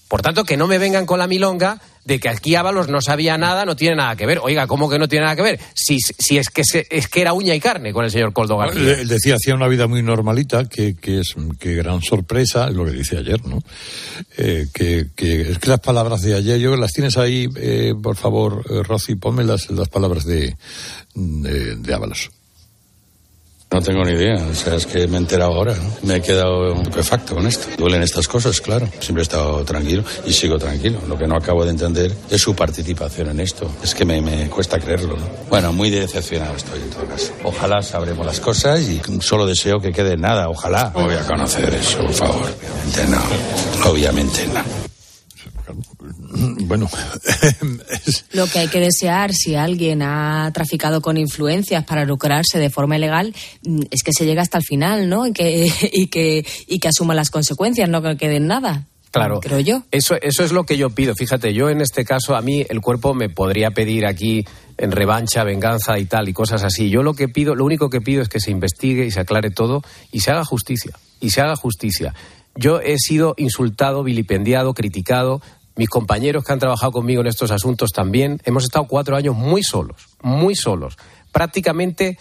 [0.08, 3.38] Por tanto, que no me vengan con la milonga de que aquí Ábalos no sabía
[3.38, 4.40] nada, no tiene nada que ver.
[4.42, 5.60] Oiga, ¿cómo que no tiene nada que ver?
[5.76, 8.58] Si, si es, que se- es que era uña y carne con el señor Coldo
[8.58, 8.94] García.
[9.02, 12.86] Él decía, hacía una vida muy normalita, que, que es que gran sorpresa, es lo
[12.86, 13.60] que dice ayer, ¿no?
[14.38, 18.16] Eh, que, que es que las palabras de ayer, yo las tienes ahí, eh, por
[18.16, 20.56] favor, eh, Rosy, ponme las, las palabras de,
[21.14, 22.30] de, de Ábalos.
[23.70, 26.74] No tengo ni idea, o sea, es que me he enterado ahora, me he quedado
[26.74, 27.68] estupefacto con esto.
[27.78, 28.88] Duelen estas cosas, claro.
[29.00, 31.00] Siempre he estado tranquilo y sigo tranquilo.
[31.08, 33.70] Lo que no acabo de entender es su participación en esto.
[33.84, 35.26] Es que me, me cuesta creerlo, ¿no?
[35.50, 37.34] Bueno, muy decepcionado estoy en todo caso.
[37.44, 40.92] Ojalá sabremos las cosas y solo deseo que quede nada, ojalá.
[40.96, 42.44] No voy a conocer eso, por favor.
[42.46, 43.90] Obviamente no.
[43.92, 44.97] Obviamente no.
[46.62, 46.90] Bueno,
[48.34, 52.98] Lo que hay que desear si alguien ha traficado con influencias para lucrarse de forma
[52.98, 55.28] ilegal mm, es que se llegue hasta el final, ¿no?
[55.28, 58.86] Y que, y que, y que asuma las consecuencias, no que quede en nada.
[59.12, 59.40] Claro.
[59.40, 59.84] Creo yo.
[59.92, 61.16] Eso, eso es lo que yo pido.
[61.16, 64.46] Fíjate, yo en este caso, a mí el cuerpo me podría pedir aquí
[64.78, 66.90] en revancha, venganza y tal, y cosas así.
[66.90, 69.50] Yo lo que pido, lo único que pido es que se investigue y se aclare
[69.50, 70.92] todo y se haga justicia.
[71.20, 72.14] Y se haga justicia.
[72.56, 75.42] Yo he sido insultado, vilipendiado, criticado.
[75.78, 78.42] Mis compañeros que han trabajado conmigo en estos asuntos también.
[78.46, 80.98] Hemos estado cuatro años muy solos, muy solos.
[81.32, 82.18] Prácticamente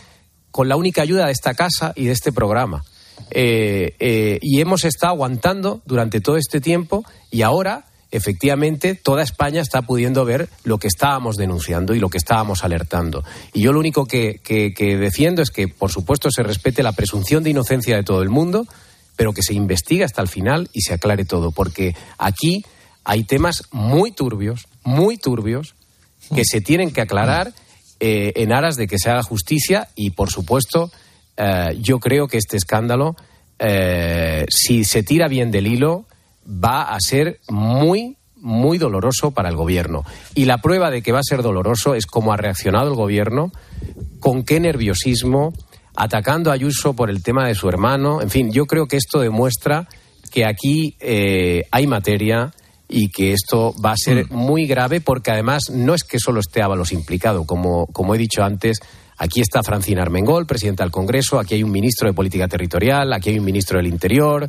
[0.50, 2.82] con la única ayuda de esta casa y de este programa.
[3.30, 9.60] Eh, eh, y hemos estado aguantando durante todo este tiempo y ahora, efectivamente, toda España
[9.60, 13.24] está pudiendo ver lo que estábamos denunciando y lo que estábamos alertando.
[13.52, 14.40] Y yo lo único que,
[14.78, 18.66] defiendo es que, por supuesto, se respete la presunción de inocencia de todo el mundo,
[19.16, 22.64] pero que se investigue hasta el final y se aclare todo, porque aquí
[23.06, 25.76] hay temas muy turbios, muy turbios,
[26.34, 27.52] que se tienen que aclarar
[28.00, 30.90] eh, en aras de que se haga justicia y, por supuesto,
[31.36, 33.14] eh, yo creo que este escándalo,
[33.60, 36.06] eh, si se tira bien del hilo,
[36.46, 40.04] va a ser muy, muy doloroso para el gobierno.
[40.34, 43.52] Y la prueba de que va a ser doloroso es cómo ha reaccionado el gobierno,
[44.18, 45.52] con qué nerviosismo,
[45.94, 48.20] atacando a Ayuso por el tema de su hermano.
[48.20, 49.86] En fin, yo creo que esto demuestra
[50.32, 50.96] que aquí
[51.70, 52.52] hay materia
[52.88, 56.62] y que esto va a ser muy grave porque además no es que solo esté
[56.62, 58.78] Ábalos implicado, como, como he dicho antes,
[59.18, 63.30] aquí está Francina Armengol, presidenta del Congreso, aquí hay un ministro de Política Territorial, aquí
[63.30, 64.48] hay un ministro del Interior.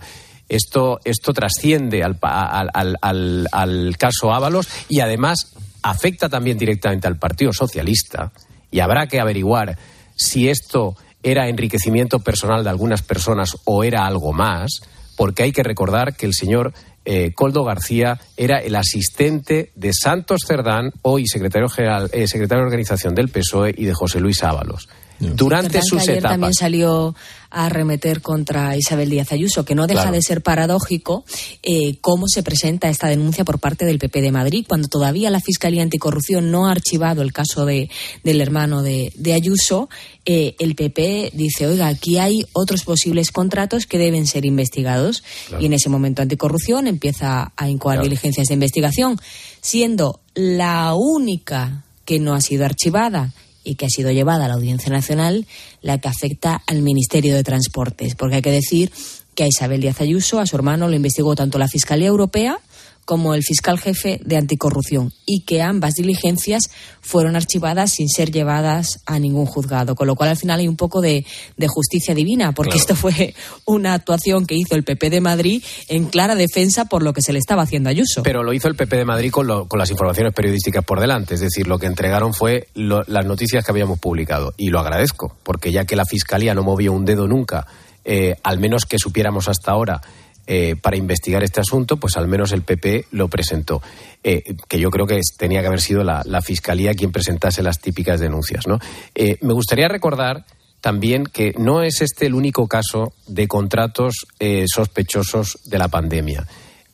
[0.49, 7.17] Esto, esto trasciende al, al- al- al caso Ábalos y además afecta también directamente al
[7.17, 8.31] Partido Socialista
[8.71, 9.77] y habrá que averiguar
[10.15, 14.79] si esto era enriquecimiento personal de algunas personas o era algo más,
[15.17, 16.73] porque hay que recordar que el señor
[17.09, 22.67] eh, Coldo García era el asistente de Santos Cerdán, hoy secretario general, eh, secretario de
[22.67, 24.89] organización del PSOE y de José Luis Ábalos.
[25.19, 26.55] Durante Verdad que sus ayer también etapas.
[26.57, 27.15] salió
[27.49, 30.15] a remeter contra Isabel Díaz Ayuso, que no deja Claro.
[30.17, 31.23] de ser paradójico
[31.63, 35.39] eh, cómo se presenta esta denuncia por parte del PP de Madrid, cuando todavía la
[35.39, 37.89] Fiscalía Anticorrupción no ha archivado el caso de,
[38.23, 39.89] del hermano de, de Ayuso.
[40.25, 45.23] eh, el PP dice, oiga, aquí hay otros posibles contratos que deben ser investigados.
[45.47, 45.63] Claro.
[45.63, 48.09] Y en ese momento Anticorrupción empieza a incoar Claro.
[48.09, 49.17] diligencias de investigación,
[49.61, 53.33] siendo la única que no ha sido archivada
[53.67, 55.45] y que ha sido llevada a la Audiencia Nacional,
[55.81, 58.15] la que afecta al Ministerio de Transportes.
[58.15, 58.91] Porque hay que decir
[59.35, 62.59] que a Isabel Díaz Ayuso, a su hermano, lo investigó tanto la Fiscalía Europea
[63.07, 66.63] como el fiscal jefe de anticorrupción y que ambas diligencias
[66.99, 70.75] fueron archivadas sin ser llevadas a ningún juzgado, con lo cual al final hay un
[70.75, 72.81] poco de, de justicia divina, porque Claro.
[72.81, 73.33] esto fue
[73.63, 77.31] una actuación que hizo el PP de Madrid en clara defensa por lo que se
[77.31, 78.23] le estaba haciendo a Ayuso.
[78.23, 81.35] Pero lo hizo el PP de Madrid con, lo- con las informaciones periodísticas por delante.
[81.35, 84.53] Es decir, lo que entregaron fue lo- las noticias que habíamos publicado.
[84.57, 87.67] Y lo agradezco, porque ya que la Fiscalía no movió un dedo nunca,
[88.03, 90.01] eh, al menos que supiéramos hasta ahora,
[90.49, 93.81] eh, para investigar este asunto, pues al menos el PP lo presentó.
[94.23, 98.21] Eh, que yo creo que tenía que haber sido la, Fiscalía quien presentase las típicas
[98.21, 98.65] denuncias.
[98.65, 98.79] ¿no?
[99.13, 100.45] Eh, me gustaría recordar
[100.79, 104.25] también que no es este el único caso de contratos
[104.67, 106.47] sospechosos de la pandemia.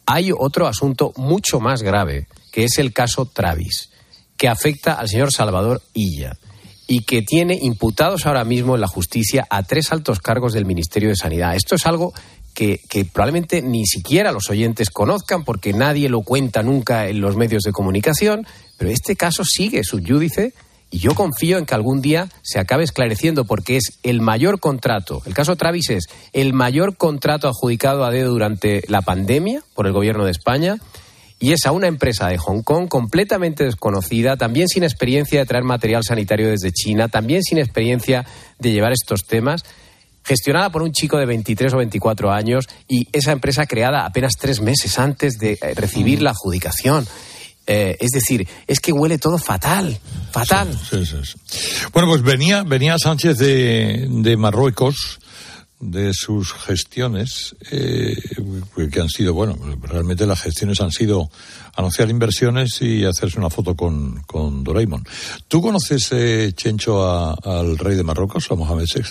[0.07, 3.91] Hay otro asunto mucho más grave, que es el caso Travis,
[4.35, 6.37] que afecta al señor Salvador Illa
[6.87, 11.09] y que tiene imputados ahora mismo en la justicia a tres altos cargos del Ministerio
[11.09, 11.55] de Sanidad.
[11.55, 12.13] Esto es algo
[12.53, 12.79] que,
[13.11, 17.71] probablemente ni siquiera los oyentes conozcan porque nadie lo cuenta nunca en los medios de
[17.71, 18.45] comunicación,
[18.77, 20.53] pero este caso sigue subyúdice
[20.91, 25.21] y yo confío en que algún día se acabe esclareciendo porque es el mayor contrato,
[25.25, 29.93] el caso Travis es el mayor contrato adjudicado a dedo durante la pandemia por el
[29.93, 30.77] gobierno de España
[31.43, 35.65] y es a una empresa de Hong Kong completamente desconocida, también sin experiencia de traer
[35.65, 38.25] material sanitario desde China, también sin experiencia
[38.59, 39.65] de llevar estos temas,
[40.23, 44.61] gestionada por un chico de 23 o 24 años y esa empresa creada apenas tres
[44.61, 47.05] meses antes de eh, recibir la adjudicación.
[47.65, 49.97] Eh, es decir, es que huele todo fatal,
[50.31, 50.77] fatal.
[50.89, 51.59] Sí, sí, sí.
[51.93, 55.19] Bueno, pues venía, venía Sánchez de, de Marruecos,
[55.79, 58.15] de sus gestiones, eh,
[58.91, 61.29] que han sido, bueno, realmente las gestiones han sido
[61.75, 65.05] anunciar inversiones y hacerse una foto con, con Doraemon.
[65.47, 69.01] ¿Tú conoces, eh, Chencho, a- al rey de Marruecos, a Mohamed VI?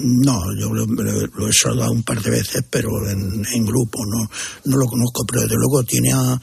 [0.00, 4.30] No, yo lo, lo- he saludado un par de veces, pero en, en grupo, no,
[4.64, 6.40] no lo conozco, pero desde luego tiene a,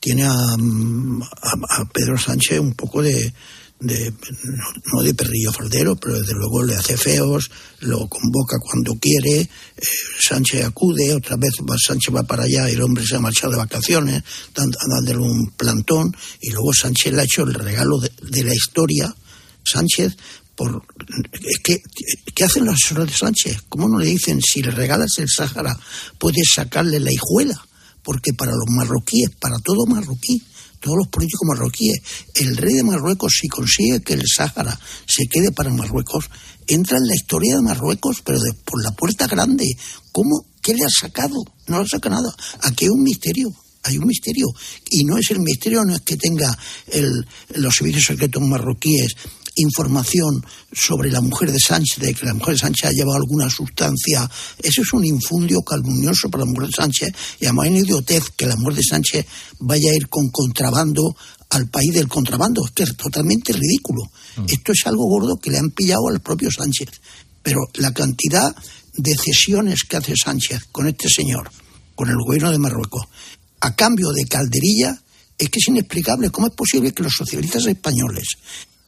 [0.00, 3.32] tiene a, a- a Pedro Sánchez un poco de,
[3.80, 4.12] de
[4.92, 7.50] no, de perrillo faldero, pero desde luego le hace feos,
[7.80, 9.48] lo convoca cuando quiere, eh,
[10.20, 13.52] Sánchez acude, otra vez va, Sánchez va para allá y el hombre se ha marchado
[13.52, 14.22] de vacaciones,
[14.54, 19.14] dan- dándole un plantón, y luego Sánchez le ha hecho el regalo de la historia,
[19.64, 20.16] Sánchez,
[20.58, 20.82] por
[21.62, 21.80] que
[22.34, 23.62] ¿qué hacen los asesores de Sánchez?
[23.68, 25.78] ¿Cómo no le dicen si le regalas el Sáhara
[26.18, 27.54] puedes sacarle la hijuela?
[28.02, 30.42] Porque para los marroquíes, para todo marroquí,
[30.80, 31.98] todos los políticos marroquíes,
[32.34, 36.28] el rey de Marruecos si consigue que el Sáhara se quede para Marruecos,
[36.66, 39.64] entra en la historia de Marruecos, pero por la puerta grande.
[40.10, 40.44] ¿Cómo?
[40.60, 41.36] ¿Qué le ha sacado?
[41.68, 42.34] No le saca nada.
[42.62, 43.48] Aquí hay un misterio
[43.84, 44.46] hay un misterio
[44.90, 46.50] y no es el misterio no es que tenga
[46.88, 49.14] el- los servicios secretos marroquíes
[49.60, 53.48] información sobre la mujer de Sánchez, de que la mujer de Sánchez ha llevado alguna
[53.50, 54.28] sustancia,
[54.62, 57.14] eso es un infundio calumnioso para la mujer de Sánchez.
[57.40, 59.26] Y además hay una idiotez que la mujer de Sánchez
[59.60, 61.16] vaya a ir con contrabando
[61.50, 64.02] al país del contrabando, es que es totalmente ridículo.
[64.46, 66.88] Esto es algo gordo que le han pillado al propio Sánchez,
[67.42, 68.54] pero la cantidad
[68.94, 71.50] de cesiones que hace Sánchez con este señor,
[71.94, 73.06] con el gobierno de Marruecos,
[73.60, 75.02] a cambio de calderilla,
[75.38, 76.30] es que es inexplicable.
[76.30, 78.36] ¿Cómo es posible que los socialistas españoles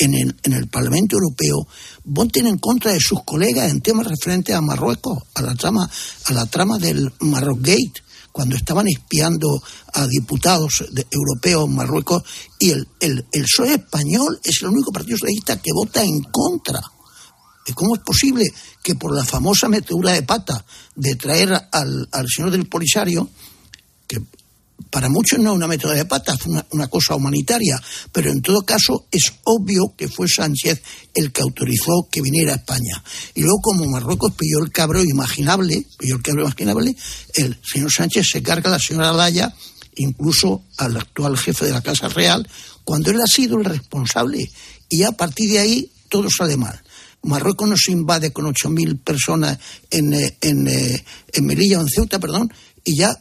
[0.00, 1.68] en el, en el Parlamento Europeo
[2.04, 5.88] voten en contra de sus colegas en temas referentes a Marruecos, a la trama,
[6.24, 12.22] a la trama del Marrockgate, cuando estaban espiando a diputados europeos en Marruecos
[12.58, 16.80] y el, el, el PSOE español es el único partido socialista que vota en contra.
[17.66, 18.44] ¿Y ¿Cómo es posible
[18.82, 23.28] que por la famosa metedura de pata de traer al, al señor del Polisario,
[24.06, 24.20] que
[24.88, 27.80] para muchos no es una metedura de pata, fue una, cosa humanitaria,
[28.12, 30.82] pero en todo caso es obvio que fue Sánchez
[31.14, 33.02] el que autorizó que viniera a España.
[33.34, 36.96] Y luego, como Marruecos pilló el cabro imaginable, pilló el cabro imaginable,
[37.34, 39.54] el señor Sánchez se carga a la señora Laya,
[39.96, 42.48] incluso al actual jefe de la Casa Real,
[42.84, 44.50] cuando él ha sido el responsable.
[44.88, 46.80] Y a partir de ahí todo sale mal.
[47.22, 49.58] Marruecos nos invade con 8.000 personas
[49.90, 52.50] en, eh, en, eh, en Melilla en Ceuta, perdón,
[52.82, 53.14] y ya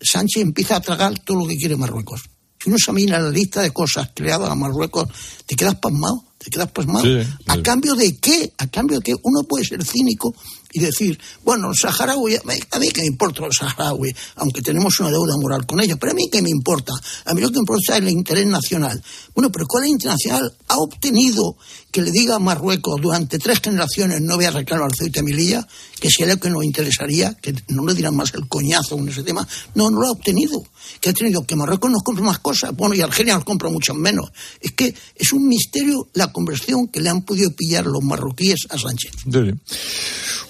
[0.00, 2.22] Sánchez empieza a tragar todo lo que quiere Marruecos.
[2.58, 5.08] Si uno examina la lista de cosas creadas a Marruecos,
[5.46, 6.24] te quedas pasmado.
[6.38, 7.04] te quedas pasmado.
[7.04, 8.52] Sí, ¿A cambio de qué?
[8.58, 9.14] ¿A cambio de qué?
[9.22, 10.34] Uno puede ser cínico
[10.74, 15.08] y decir, bueno, los saharauis, a mí que me importa los saharauis, aunque tenemos una
[15.08, 16.92] deuda moral con ellos, pero a mí que me importa,
[17.24, 19.00] a mí lo que me importa es el interés nacional.
[19.34, 21.56] Bueno, pero ¿cuál internacional ha obtenido
[21.92, 25.22] que le diga a Marruecos durante tres generaciones no voy a reclamar al Ceuta y
[25.22, 25.64] Melilla,
[26.00, 29.08] que si es lo que nos interesaría, que no le dirán más el coñazo en
[29.08, 29.46] ese tema,
[29.76, 30.60] no, no lo ha obtenido.
[31.00, 33.94] Que ha tenido que Marruecos nos compre más cosas, bueno, y Argelia nos compra mucho
[33.94, 34.32] menos.
[34.60, 38.76] Es que es un misterio la conversión que le han podido pillar los marroquíes a
[38.76, 39.12] Sánchez.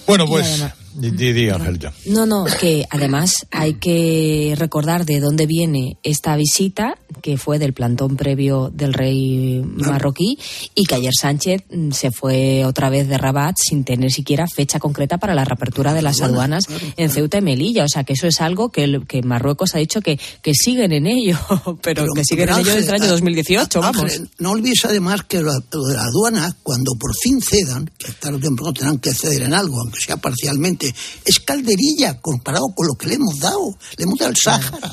[0.06, 0.64] Bueno, pues,
[0.94, 1.92] di, di, di, Angelita.
[2.06, 7.72] No, no, que además hay que recordar de dónde viene esta visita, que fue del
[7.72, 10.38] plantón previo del rey marroquí,
[10.74, 14.78] y que ayer Sánchez mm, se fue otra vez de Rabat sin tener siquiera fecha
[14.78, 16.64] concreta para la reapertura de las aduanas
[16.96, 17.84] en Ceuta y Melilla.
[17.84, 20.92] O sea, que eso es algo que, el- que Marruecos ha dicho que, que siguen
[20.92, 21.38] en ello,
[21.82, 24.02] pero, que siguen en ello desde el año Ángel, 2018, vamos.
[24.02, 28.12] Ángel, no olvides además que lo, lo de la aduana, cuando por fin cedan, que
[28.12, 30.83] tarde o temprano tendrán que ceder en algo, aunque sea parcialmente,
[31.24, 33.76] es calderilla comparado con lo que le hemos dado.
[33.96, 34.92] Le hemos dado el Sáhara.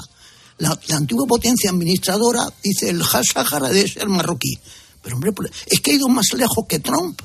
[0.58, 4.58] La, la antigua potencia administradora dice el Sáhara debe ser marroquí.
[5.02, 5.32] Pero hombre,
[5.66, 7.22] es que ha ido más lejos que Trump.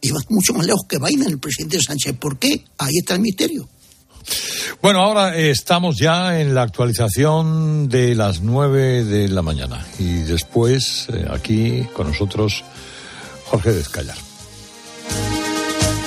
[0.00, 2.16] Y va mucho más lejos que Biden, el presidente Sánchez.
[2.18, 2.64] ¿Por qué?
[2.78, 3.68] Ahí está el misterio.
[4.80, 9.86] Bueno, ahora eh, estamos ya en la actualización de las nueve de la mañana.
[9.98, 12.64] Y después, eh, aquí con nosotros,
[13.46, 14.16] Jorge Descallar.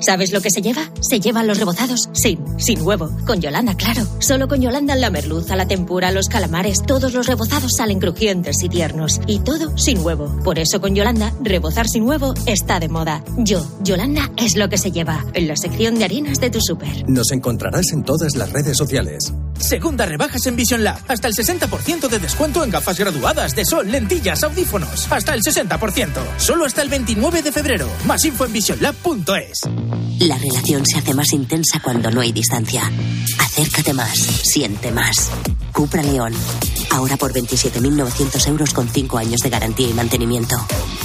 [0.00, 0.90] ¿Sabes lo que se lleva?
[1.00, 3.10] Se llevan los rebozados sin, sin huevo.
[3.26, 4.06] Con Yolanda, claro.
[4.18, 8.68] Solo con Yolanda la merluza, la tempura, los calamares, todos los rebozados salen crujientes y
[8.68, 9.20] tiernos.
[9.26, 10.34] Y todo sin huevo.
[10.42, 13.22] Por eso con Yolanda, rebozar sin huevo está de moda.
[13.38, 15.24] Yo, Yolanda, es lo que se lleva.
[15.34, 17.08] En la sección de harinas de tu súper.
[17.08, 19.32] Nos encontrarás en todas las redes sociales.
[19.60, 20.98] Segunda rebajas en Vision Lab.
[21.08, 25.10] Hasta el 60% de descuento en gafas graduadas de sol, lentillas, audífonos.
[25.10, 26.08] Hasta el 60%.
[26.38, 27.88] Solo hasta el 29 de febrero.
[28.06, 29.60] Más info en visionlab.es.
[30.20, 32.82] La relación se hace más intensa cuando no hay distancia.
[33.38, 35.30] Acércate más, siente más.
[35.72, 36.32] Cupra León.
[36.90, 40.56] Ahora por 27.900 euros con 5 años de garantía y mantenimiento.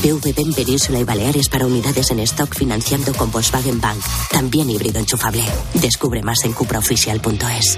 [0.02, 4.00] PVP en Península y Baleares para unidades en stock financiando con Volkswagen Bank.
[4.32, 5.44] También híbrido enchufable.
[5.76, 7.78] Descubre más en cupraoficial.es.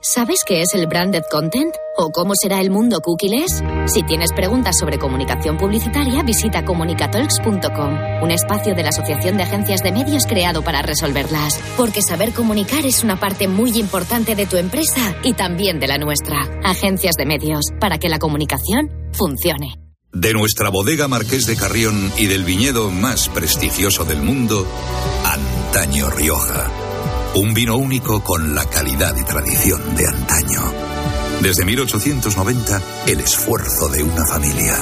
[0.00, 1.74] ¿Sabes qué es el branded content?
[1.96, 3.64] ¿O cómo será el mundo cookieless?
[3.86, 9.82] Si tienes preguntas sobre comunicación publicitaria, visita comunicatalks.com, un espacio de la Asociación de Agencias
[9.82, 11.58] de Medios creado para resolverlas.
[11.76, 15.98] Porque saber comunicar es una parte muy importante de tu empresa y también de la
[15.98, 16.48] nuestra.
[16.62, 19.74] Agencias de Medios, para que la comunicación funcione.
[20.12, 24.64] De nuestra bodega Marqués de Carrión y del viñedo más prestigioso del mundo,
[25.24, 26.87] Antaño Rioja.
[27.34, 30.60] Un vino único con la calidad y tradición de antaño.
[31.40, 34.76] Desde 1890, el esfuerzo de una familia.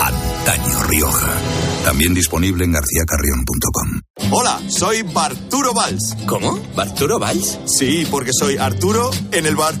[0.00, 1.32] Antaño Rioja.
[1.88, 4.02] También disponible en garcíacarrión.com.
[4.30, 6.14] Hola, soy Barturo Valls.
[6.26, 6.60] ¿Cómo?
[6.76, 7.60] ¿Barturo Valls?
[7.64, 9.74] Sí, porque soy Arturo en el bar.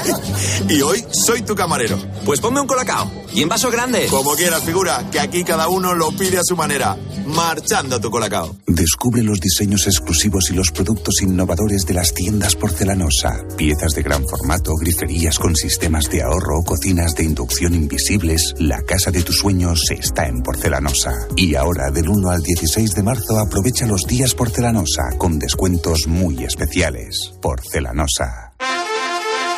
[0.70, 1.98] y hoy soy tu camarero.
[2.24, 3.12] Pues ponme un colacao.
[3.34, 4.06] Y en vaso grande.
[4.06, 6.96] Como quieras, figura, que aquí cada uno lo pide a su manera.
[7.26, 8.56] Marchando tu colacao.
[8.66, 13.44] Descubre los diseños exclusivos y los productos innovadores de las tiendas porcelanosa.
[13.58, 18.54] Piezas de gran formato, griferías con sistemas de ahorro, cocinas de inducción invisibles.
[18.58, 21.25] La casa de tus sueños está en porcelanosa.
[21.34, 26.44] Y ahora, del 1 al 16 de marzo, aprovecha los días porcelanosa con descuentos muy
[26.44, 27.32] especiales.
[27.42, 28.45] Porcelanosa.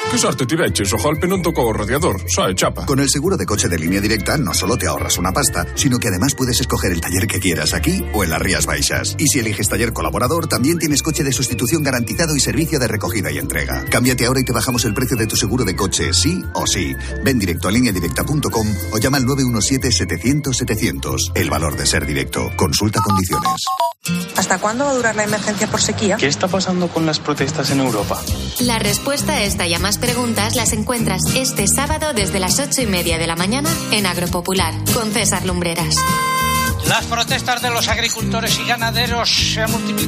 [0.08, 2.86] Che sorte ti vecchis, ojalá non tocó radiador, sai, chapa.
[2.86, 5.98] Con el seguro de coche de línea directa no solo te ahorras una pasta, sino
[5.98, 9.16] que además puedes escoger el taller que quieras aquí o en las Rías Baixas.
[9.18, 13.30] Y si eliges taller colaborador, también tienes coche de sustitución garantizado y servicio de recogida
[13.30, 13.84] y entrega.
[13.90, 16.96] Cámbiate ahora y te bajamos el precio de tu seguro de coche, sí o sí.
[17.22, 21.32] Ven directo a lineadirecta.com o llama al 917-700-700.
[21.34, 22.50] El valor de ser directo.
[22.56, 23.62] Consulta condiciones.
[24.36, 26.16] ¿Hasta cuándo va a durar la emergencia por sequía?
[26.16, 28.18] ¿Qué está pasando con las protestas en Europa?
[28.60, 32.80] La respuesta a esta y a más preguntas las encuentras este sábado desde las ocho
[32.82, 35.94] y media de la mañana en Agropopular con César Lumbreras.
[36.86, 39.88] Las protestas de los agricultores y ganaderos se han multiplicado